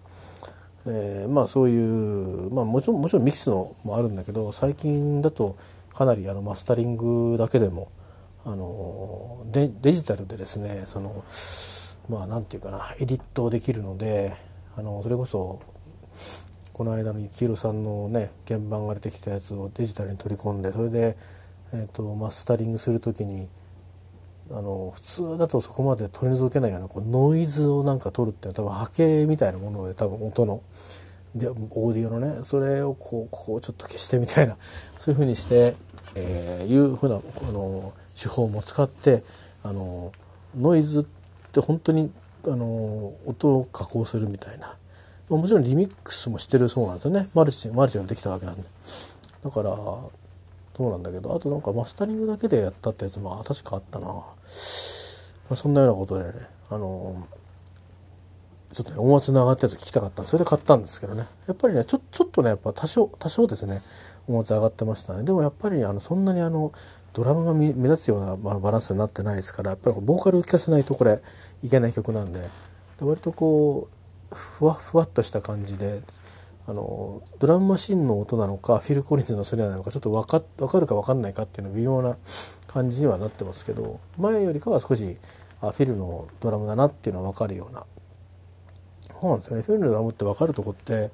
[0.90, 5.56] えー、まあそういうまあもちろんもちろんミキスのもあるんだけど最近だと
[5.94, 7.90] かなりあのマスタリングだけでも
[8.44, 11.24] あのデデジタルでですねその
[12.08, 14.34] まあ何て言うかなエディットできるので
[14.76, 15.60] あのそれこそ
[16.72, 21.16] この間の幸宏さんのね鍵盤が出てきたやつをデジタルに取り込んでそれで、
[21.74, 23.50] えーと、マスタリングする時に
[24.52, 30.62] あの普通だとそこまで取り除けないようなこうノイズをなんか取るっていうのは多分波形みたいなもので多分音の。
[31.34, 34.56] でオーディオのねそれをこうこうちょっと消してみたいな
[34.98, 35.76] そういうふうにして、
[36.16, 39.22] えー、いうふうなこの手法も使って
[39.62, 40.10] あの
[40.58, 41.04] ノイズっ
[41.52, 42.12] て本当に
[42.46, 44.76] あの音を加工するみたいな。
[45.28, 47.28] もちろんリミックスもしてるそうなんですよね。
[47.34, 48.64] マルチマルチができたわけなんで。
[49.44, 49.78] だから
[50.80, 54.24] そうなんだけどあとなんかマスタリングだけでやったってやつも確かあったな、ま
[55.50, 56.32] あ、そんなようなことでね
[56.70, 57.28] あの
[58.72, 61.26] ちょっとね音圧の上がったやつ聞きたかったそれで買ったんですけどね。
[61.46, 63.82] やっぱりねちょちょっとねやっぱ多少多少ですね
[64.26, 65.22] 音圧上がってましたね。
[65.22, 66.72] でもやっぱりあのそんなにあの
[67.12, 71.20] ドラムが目立つようなバランスになってないですからやっぱりボーカルを聴かせないとこれ
[71.62, 72.40] いけない曲なんで。
[72.40, 72.48] で
[73.02, 73.90] 割とこ
[74.32, 76.00] うふわふわっとした感じで
[76.70, 82.16] あのドラムマシンの音なのかフィル・コリンズのそれなのかちょっと分か分かるか分かんないかっていうの微妙な
[82.68, 85.16] 感じにはなってますけど前よりかは少し
[85.60, 87.84] あフィルのドラムだなっていうのは分かるような。
[89.20, 89.62] そうなんですよね。
[89.62, 91.10] フィルのドラムって分かるとこって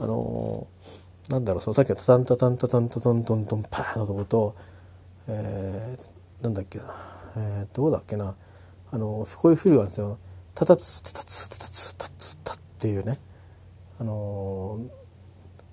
[0.00, 0.66] あの
[1.28, 4.56] なんだろうそのさっきのタタンタタンタタンタタントントンパーのとこと
[5.28, 6.84] えー、なんだっけな。
[7.36, 8.34] えー、どうだっけな。
[8.92, 10.18] あのこういうフィルがあるんですよ。
[10.54, 13.18] タタツタタツタツタツタっていうね。
[13.98, 14.78] あの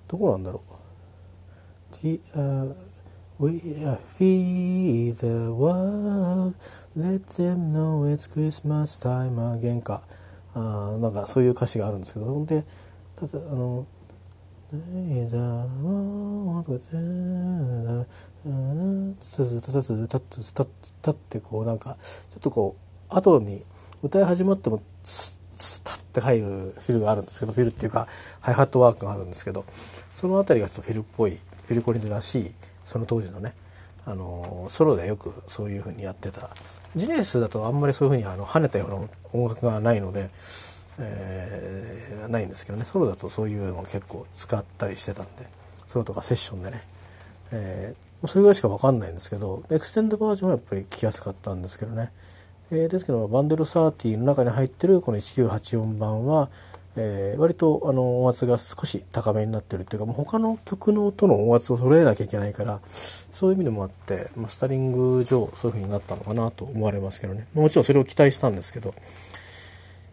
[0.08, 1.94] どこなんだろう。
[1.94, 2.74] T、uh,
[3.38, 3.60] We
[4.06, 6.54] feed the world.
[6.96, 10.02] Let them know it's Christmas time again か。
[10.54, 12.26] あなんかそういう歌詞があるんですけど。
[12.26, 12.64] ほんで
[13.16, 13.86] ただあの
[14.72, 16.78] 「いざもとか
[19.20, 20.64] つつつつつたつた
[21.02, 22.76] たってこうなんかちょっとこ
[23.10, 23.64] う後に
[24.02, 28.06] 歌い始まってもつスタッて入るフィルがあるんですけどフィルっていうか
[28.40, 32.44] ハイハットワークがあるんですけどその辺りがちょっとフィルっぽいフィル・コリンズらしい
[32.84, 33.54] その当時のね
[34.06, 36.50] あのソロでよくそういう風にやってた。
[36.94, 38.96] ジネスだとあんまりそういう風にあの跳ねたような
[39.32, 40.28] 音楽がないので、
[40.98, 42.84] えー、ないんですけどね。
[42.84, 45.46] ソロだとそういうのを結構使ったりしてたんで
[45.86, 46.82] ソロとかセッションでね、
[47.52, 52.12] えー、それぐらいしか分かんないんですけどエクステンドバージョンはやっぱり聴きやすかったんですけどね。
[52.70, 56.48] えー、ですけどバンデル30の中に入ってるこの1984番は、
[56.96, 68.94] えー、割とあの音圧が少し高めになってるっていうかもう他の曲の音の音圧を揃えなきゃいけないからそういう意味でもあってマスタリング上そういう風になったのかなと思われますけどねもちろんそれを期待したんですけど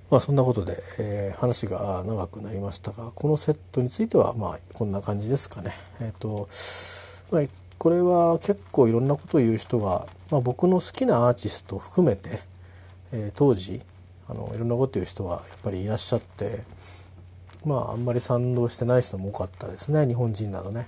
[0.10, 5.72] まあそんなことで、えー、話が長くなりましたがこのセットについてはまあこんな感じですかね。
[6.02, 6.50] えっ、ー、と
[7.32, 7.44] まあ
[7.82, 12.40] これは結構いろんなことを言う人が、まあ、僕の好きなアーティスト含めて、
[13.12, 13.82] えー、当時
[14.30, 16.64] あのいろんなこと言う人はやっぱりいらっしゃって
[17.66, 20.88] まああんまり賛同してない人も多かったですね日本人などね。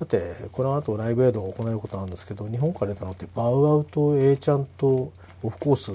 [0.00, 5.12] だってこの後ライブエイドを行うことなんですけど日本から出たのってバウアウト A ちゃんと
[5.42, 5.92] オフコース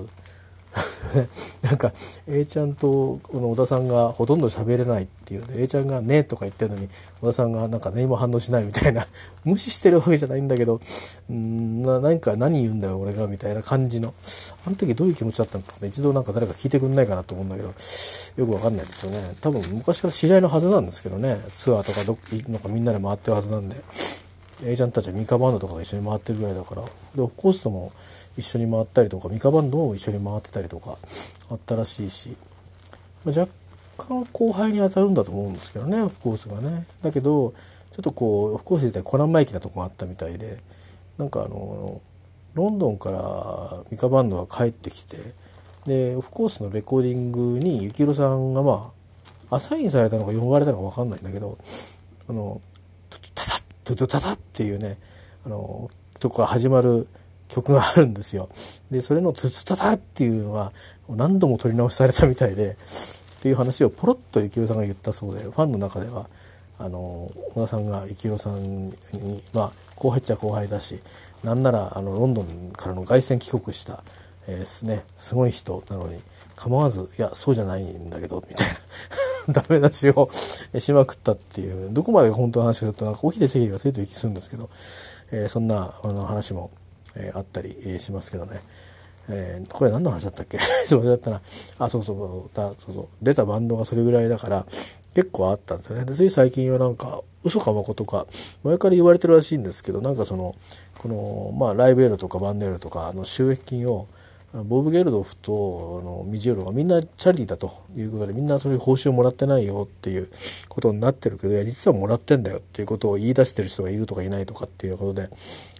[1.05, 1.27] ね。
[1.63, 1.91] なんか
[2.27, 6.89] A ちゃんとこの小田さんがほとんど喋れないっていうので A ちゃんが「ね」とか言ってるのに
[7.21, 9.07] 小田さんがなんか何も反応しないみたいな
[9.43, 10.79] 無視してるわけじゃないんだけど
[11.29, 14.13] うんな何か何言うんだよ俺がみたいな感じの
[14.65, 19.35] あの時どういう気持ちだったのか一度なんか誰か聞いてくんないかなと思うんだけどよくわかんないですよね。
[19.41, 21.39] 多分昔から知り合いのはずなんですけどね。
[21.51, 22.17] ツアーとかど
[22.51, 23.77] なんかみんなで回ってるはずなんで。
[24.63, 26.83] A ちゃんたちはミカバンドとかが一緒に回ってるぐらいだから。
[27.15, 27.91] でオフコースとも
[28.37, 30.97] 一緒に回ったりとかミカバンドも一緒に回ってたりとか
[31.49, 32.37] あったらしいし、
[33.23, 33.51] まあ、若
[33.97, 36.85] 干後輩に当たるんだと思うんですけどねオフコースがね。
[37.01, 37.53] だけど
[37.91, 40.57] ちょっとこうオフコースで言ったらコナンマイキなとこがあったみたいで
[41.17, 42.01] なんかあの
[42.53, 45.17] ロンドンからミカバンドが帰ってきて
[45.85, 48.91] でオフコースのレコーディングに幸宏さんがま
[49.49, 51.57] あアサインされたのか呼ばれたのか分かんないんだけど
[52.27, 52.59] あの
[53.85, 54.97] トゥトゥタタっていうね、
[55.45, 57.07] あの、とこから始まる
[57.47, 58.49] 曲があるんですよ。
[58.91, 60.71] で、それのトゥトゥタタっていうのが
[61.09, 62.77] 何度も撮り直しされたみたいで、
[63.35, 66.27] っていう話をポロッと幸宏さんが言ったそうで、ファンの中では、
[66.77, 68.93] あの、小田さんが幸宏さんに、
[69.53, 70.99] まあ、後輩っちゃ後輩だし、
[71.43, 74.03] なんなら、あの、ロンドンからの凱旋帰国した、
[74.47, 76.21] えー、ね、すごい人なのに、
[76.55, 78.67] 構わず、いや、そうじゃないんだけど、みたい
[79.47, 80.29] な ダメ出しを
[80.79, 84.69] しまくったっていう、どこまで本当の話すると、なんか、起きて席がついてる気するんですけど、
[85.31, 86.71] えー、そんなあの話も、
[87.15, 88.61] えー、あったり、えしますけどね。
[89.27, 90.59] えー、これ何の話だったっけ？
[90.87, 91.41] それだったな。
[91.79, 93.07] あ、そうそうだ、そうそう。
[93.21, 94.65] 出たバンドがそれぐらいだから、
[95.15, 96.05] 結構あったんですよね。
[96.05, 98.27] で、つい最近はなんか、嘘かまことか、
[98.63, 100.55] 前から言われてるらしいんですけど、なんかその、
[100.99, 104.07] この、まあ、ライブエールとかバンデルとか、あの、収益金を、
[104.63, 110.29] ボブ・ゲルドフとあのミジェロがみんなチャリティーだということでみんなそれ報酬をもらってないよっていう
[110.69, 115.29] ことになってるけど実はもらってんだよっていうことを言い出してる人がいるとかいないとかっていうことで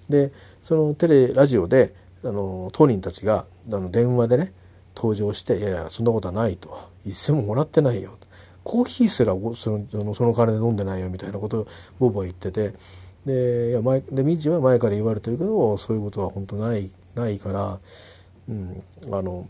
[0.10, 0.32] で
[0.66, 1.93] そのテレラジオで
[2.24, 4.51] あの当人たちがあの電話でね
[4.95, 8.18] 登場して「いやいやそんなことはない」と「一銭ももらってないよ」
[8.66, 11.68] コーヒーすらそのその金で飲んでないよみたいなことを
[11.99, 12.74] ボブは言ってて。
[13.28, 17.80] でいや前でミジは前から言われてるけどそういうことは本当ないないから
[18.47, 19.47] うん、あの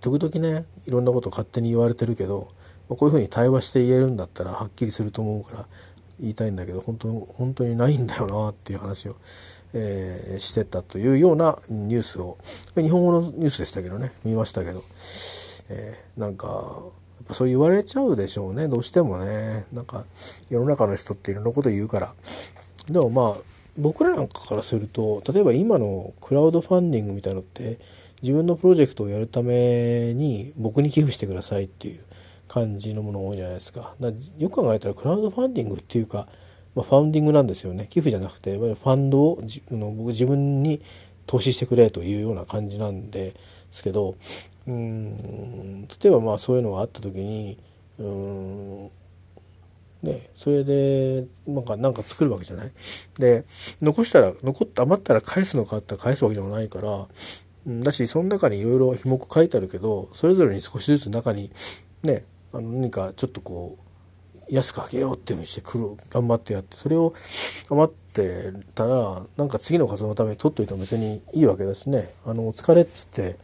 [0.00, 2.48] 時々ねいろんなこと勝手に言われてるけど
[2.88, 5.66] こういうふうに対話して言えるんだったらはっきりすると思うから
[6.20, 9.16] 言いたいんだけど本当本当にないんだよなっていう話を、
[9.78, 12.38] えー、してたというようなニュースを
[12.74, 14.82] 日本語のニュースでしたけどね見ましたけど、
[15.68, 19.66] えー、なんかやっぱそう言われちゃうでしょうねどうしてもね。
[19.72, 20.04] なんか
[20.48, 22.14] 世の中の人っていろんなこと言うから。
[22.90, 23.42] でもまあ
[23.78, 27.78] 僕らなんかからすると例えば今のクラウドファンディングみたいのって
[28.22, 32.00] 自分のプロジェクトをやるために僕に寄付してくださいっていう
[32.48, 33.94] 感じのもの多いじゃないですか。
[34.00, 36.28] だよく考えたらクラウドファンディングっていうか、
[36.76, 37.88] まあ、ファウンディングなんですよね。
[37.90, 40.80] 寄付じゃなくて、ファンドをじの僕自分に
[41.26, 43.34] 投資してくれというような感じなんで
[43.72, 44.14] すけど、
[44.68, 47.58] うん、例えばまあそういうのがあった時に、
[47.98, 48.90] うん、
[50.02, 52.72] ね、それで、なんか、なんか作るわけじゃない？
[53.18, 53.44] で、
[53.80, 57.08] 残したら、残って余ったら返すのかって返すわけでもないから、
[57.66, 61.50] だし、その中にいろいろひも書いてあるけど、それぞれに少しずつ中に、
[62.02, 63.85] ね、あの何かちょっとこう
[64.50, 67.12] 安くあげようっていうふうにしてくる頑張ってやってそれを
[67.70, 73.36] 余ってたらなんか次の活動のために取っといても別にいいわけだしねあのお疲れっつって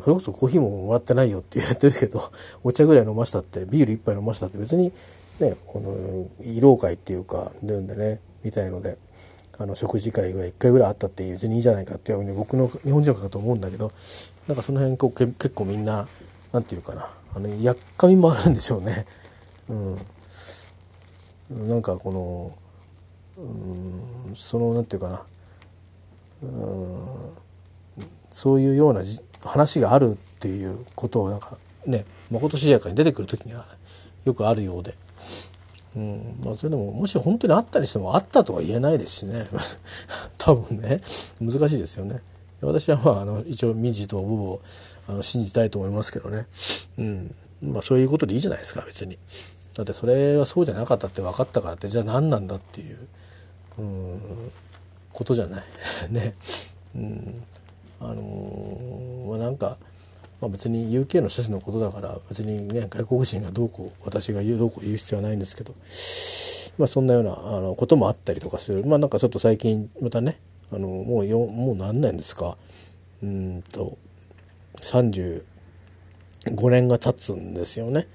[0.00, 2.20] それこそコーヒーももらってないよって言ってるけど
[2.64, 4.92] お茶ぐらい飲ましたってビール一杯飲ましたって別に
[5.40, 8.98] ねこの慰労会っていうかるんでねみたいので。
[9.56, 13.92] あの食事会が1回ぐらいあったって別にいいじゃないかっていうふうに僕の日本人かと思うんだけど
[14.48, 16.08] なんかその辺こうけ結構みんな
[16.52, 19.06] 何て言うかなあのやっかみもあるんでしょうね。
[19.68, 19.98] うん、
[21.50, 22.56] なんかこ
[23.36, 23.42] の、
[24.28, 25.26] うん、その何て言うかな、
[26.42, 29.02] うん、そういうような
[29.42, 33.64] 話があるっていうことをなんかねまことしやかに出てくる時には
[34.24, 34.94] よくあるようで。
[35.96, 39.46] うんまあ、それでももし本当にあったりしてもあったとは言えないですしね
[40.38, 41.00] 多分ね
[41.40, 42.20] 難しいですよね。
[42.60, 44.60] 私はまああの一応民事と部を
[45.08, 46.46] あの信じたいと思いますけどね。
[46.98, 47.34] うん。
[47.62, 49.18] まあそういうことでいいじゃないですか別に。
[49.76, 52.98] だってそれはそうじゃなかったって分かったからってじゃあ何なんだっていう、
[53.78, 54.20] うん、
[55.12, 55.64] ことじゃない。
[56.10, 56.34] ね。
[56.94, 57.42] うん。
[58.00, 59.78] あのー、まあなんか、
[60.40, 65.72] まあ、別に UK の人たちのことだから別にね外国人がどうこう私が言うどうこう言う必要はないんですけど、
[66.78, 70.38] まあ、そんなようなあのこともあったりとかするまあなんかちょっと最近またね
[70.70, 72.56] あのもうよもう何年ですか？
[73.22, 73.96] うんと
[74.76, 75.42] 35
[76.68, 78.06] 年が経つんですよね。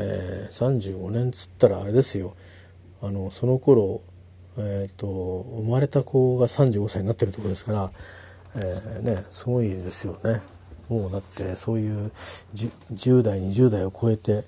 [0.00, 2.34] えー、35年つったらあれですよ。
[3.02, 4.00] あのその頃、
[4.56, 7.90] えーと、生まれた子が35歳になってるとこですから、
[8.56, 10.40] えー、ねすごいですよね。
[10.88, 14.44] もうだってそういう10代20代を超えて、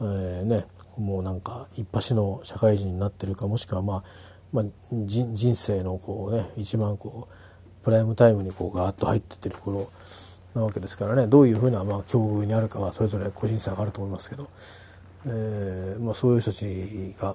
[0.00, 0.64] えー、ね
[0.98, 4.04] もうなんか一発の社会人になってるかもしくはまあ、
[4.52, 9.86] まあ、人生のこうね一番こうプライムタイムにこうガーッと入ってってる頃
[10.54, 11.26] なわけですからね。
[11.26, 14.48] どういうふうなまあ境遇にあるかはそれぞれ個人差があると思いますけど、
[15.28, 17.34] えーまあ、そういう人たちが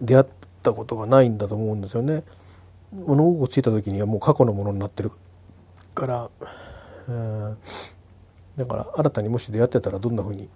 [0.00, 0.26] 出会っ
[0.62, 2.22] たことがないんだと思うんですよね。
[2.92, 5.10] 物心ついた時にはもう過去のものになってる
[5.94, 6.30] から、
[7.08, 7.56] えー、
[8.56, 10.50] だから新たにもし出会ってたらどんなふうに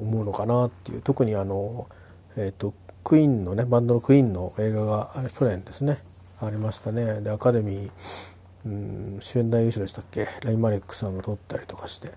[0.00, 1.86] 思うのかなっていう特にあの、
[2.36, 2.72] えーと、
[3.04, 5.98] クイーンのねバンドのクイーンの映画が去年ですね
[6.40, 7.20] ありましたね。
[7.20, 10.26] でアカデミーうん主演男優賞でしたっけ？
[10.42, 12.12] ラインマリックさんが撮ったりとかして。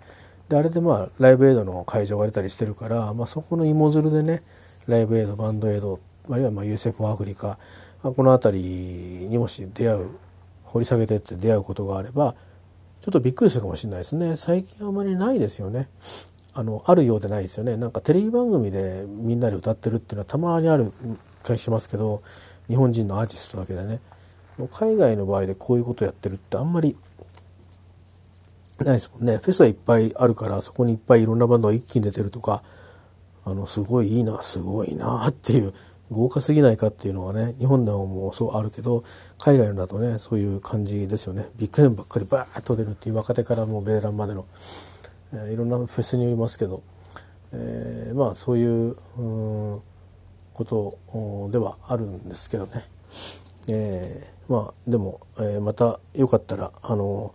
[0.50, 4.44] であれでまあライブエイドの会場が出たりしてるから、まあ、そこの芋づるでね
[4.88, 7.58] ライブエイドバンドエイドあるいはまあ USF アフリカ
[8.02, 10.10] この辺りにもし出会う
[10.64, 12.36] 掘り下げてって出会うことがあれば
[13.02, 14.36] ちょっとびっくりするかもしれないですね。
[14.36, 15.90] 最近あまりないですよね。
[16.54, 17.78] あのあるようでないですよね。
[17.78, 20.92] なんかテレビ番組でみんなで歌ってるっていうのはたまにある
[21.44, 22.24] 気がしますけど
[22.68, 24.00] 日本人のアーティストだけでね
[24.72, 26.98] 海外の場合でこういうことやってるってあんまり
[28.84, 29.38] ないですもんね。
[29.38, 32.64] フェスはいっぱいあるからそこにいっぱいいろんなバンドが一気に出てるとか
[33.46, 35.74] あのすごいいいなすごいなっていう
[36.12, 39.04] 豪華すぎないかっていうのはね日本でもそうあるけど
[39.40, 44.46] 海外のだとねそういう感じですよねビッグネームばっかりバーッと出るっていう若手からもうベテランまでの、
[45.34, 46.84] えー、いろんなフェスによりますけど、
[47.54, 48.96] えー、まあそういう
[50.54, 52.84] ことではあるんですけどね。
[53.68, 57.34] えー、まあでも、えー、またよかったらあの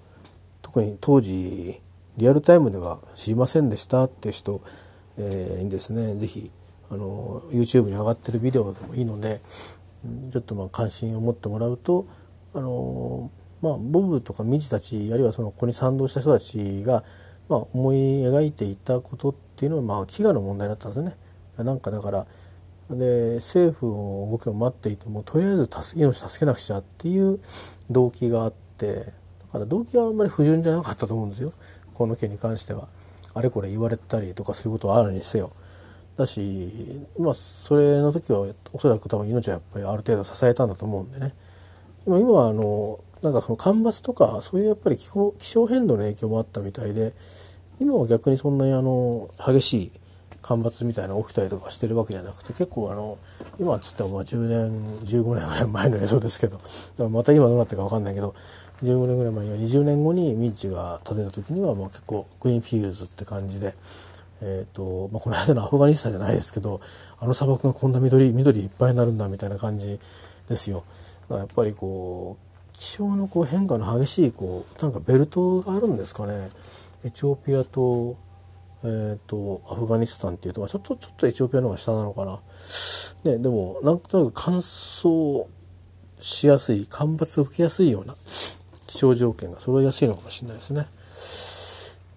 [0.72, 1.80] 特に当時
[2.16, 4.60] リアルタイムでは知りませんでしたっていう人、
[5.18, 6.52] えー、にですね是非
[6.90, 9.40] あの YouTube に上がってるビデオでもいいので
[10.30, 12.06] ちょっとまあ関心を持ってもらうと
[12.54, 17.02] あのまあボブとかミジたちあるいはそのここに賛同した人たちが、
[17.48, 21.16] まあ、思い描いていたことっていうのはまあ飢餓の問題だったんですね。
[21.58, 22.26] なんかだから
[22.90, 27.40] で政府の動きを待っていてもとりあえず命助けなくちゃっていう
[27.90, 29.18] 動機があって
[29.50, 31.52] から動機はあんまり不純じゃなかったと思うんですよ。
[31.94, 32.88] この件に関しては。
[33.34, 35.52] あれこれ言われたりとかすることはあるにせよ。
[36.16, 41.34] だしまあそれの時はおそらく多分命はやっぱりある程度支えたんだと思うんでね。
[42.06, 47.12] 今今はあのなんかその干ばつとかそういうやっぱり気候気象変動の影響もあったみたいで
[47.78, 49.92] 今は逆にそんなにあの激しい
[50.42, 53.18] 干ばつみたいなの起きたりとかしてるわけじゃなくて結構あの
[53.58, 56.58] 今っつってもまあ10年15年ぐらい前の映像ですけど。
[57.08, 58.34] また今どうなってるか分かんないけど
[58.82, 63.74] 15年ぐらい前には20年後にミンチが建てた時にはもう結構 green fields って感じで。
[64.42, 66.80] えーとまあ、この間のアフガニスタンじゃないですけど
[67.18, 70.00] あの砂漠がこんな緑緑いっぱいになるんだみたいな感じ
[70.48, 70.82] ですよ。
[71.24, 76.48] だからやっぱりこう気象のこう変化の激しいこうなんかベルトがあるんですかね
[77.04, 78.16] エチオピアと,、
[78.84, 82.40] えーと、アフガニスタンっていうと、ちょっとちょっとエチオピアの方が下なのかな。
[83.24, 85.46] ね、でもなんとなく乾燥
[86.18, 88.14] しやすい干ばつを受けやすいような
[88.90, 90.86] 気象条件が揃いやすいのかもしれないですね。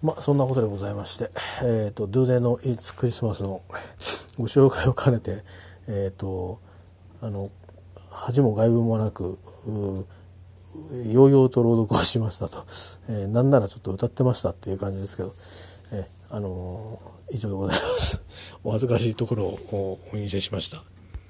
[0.02, 1.30] まあそんなことでございまして、
[1.62, 3.62] えっ、ー、と、ドゥーデのイーツクリスマスの
[4.38, 5.44] ご紹介を兼ねて、
[5.86, 6.58] えっ、ー、と、
[7.20, 7.48] あの、
[8.10, 9.38] 恥も外聞もなく、
[11.06, 12.58] ようようと朗読をしましたと、
[13.08, 15.32] えー、なんならちょっと歌ってましたっていう感じですけど、
[15.92, 18.20] えー、あのー、以上でございます。
[18.64, 20.93] お恥ずかしいところをお見せしました。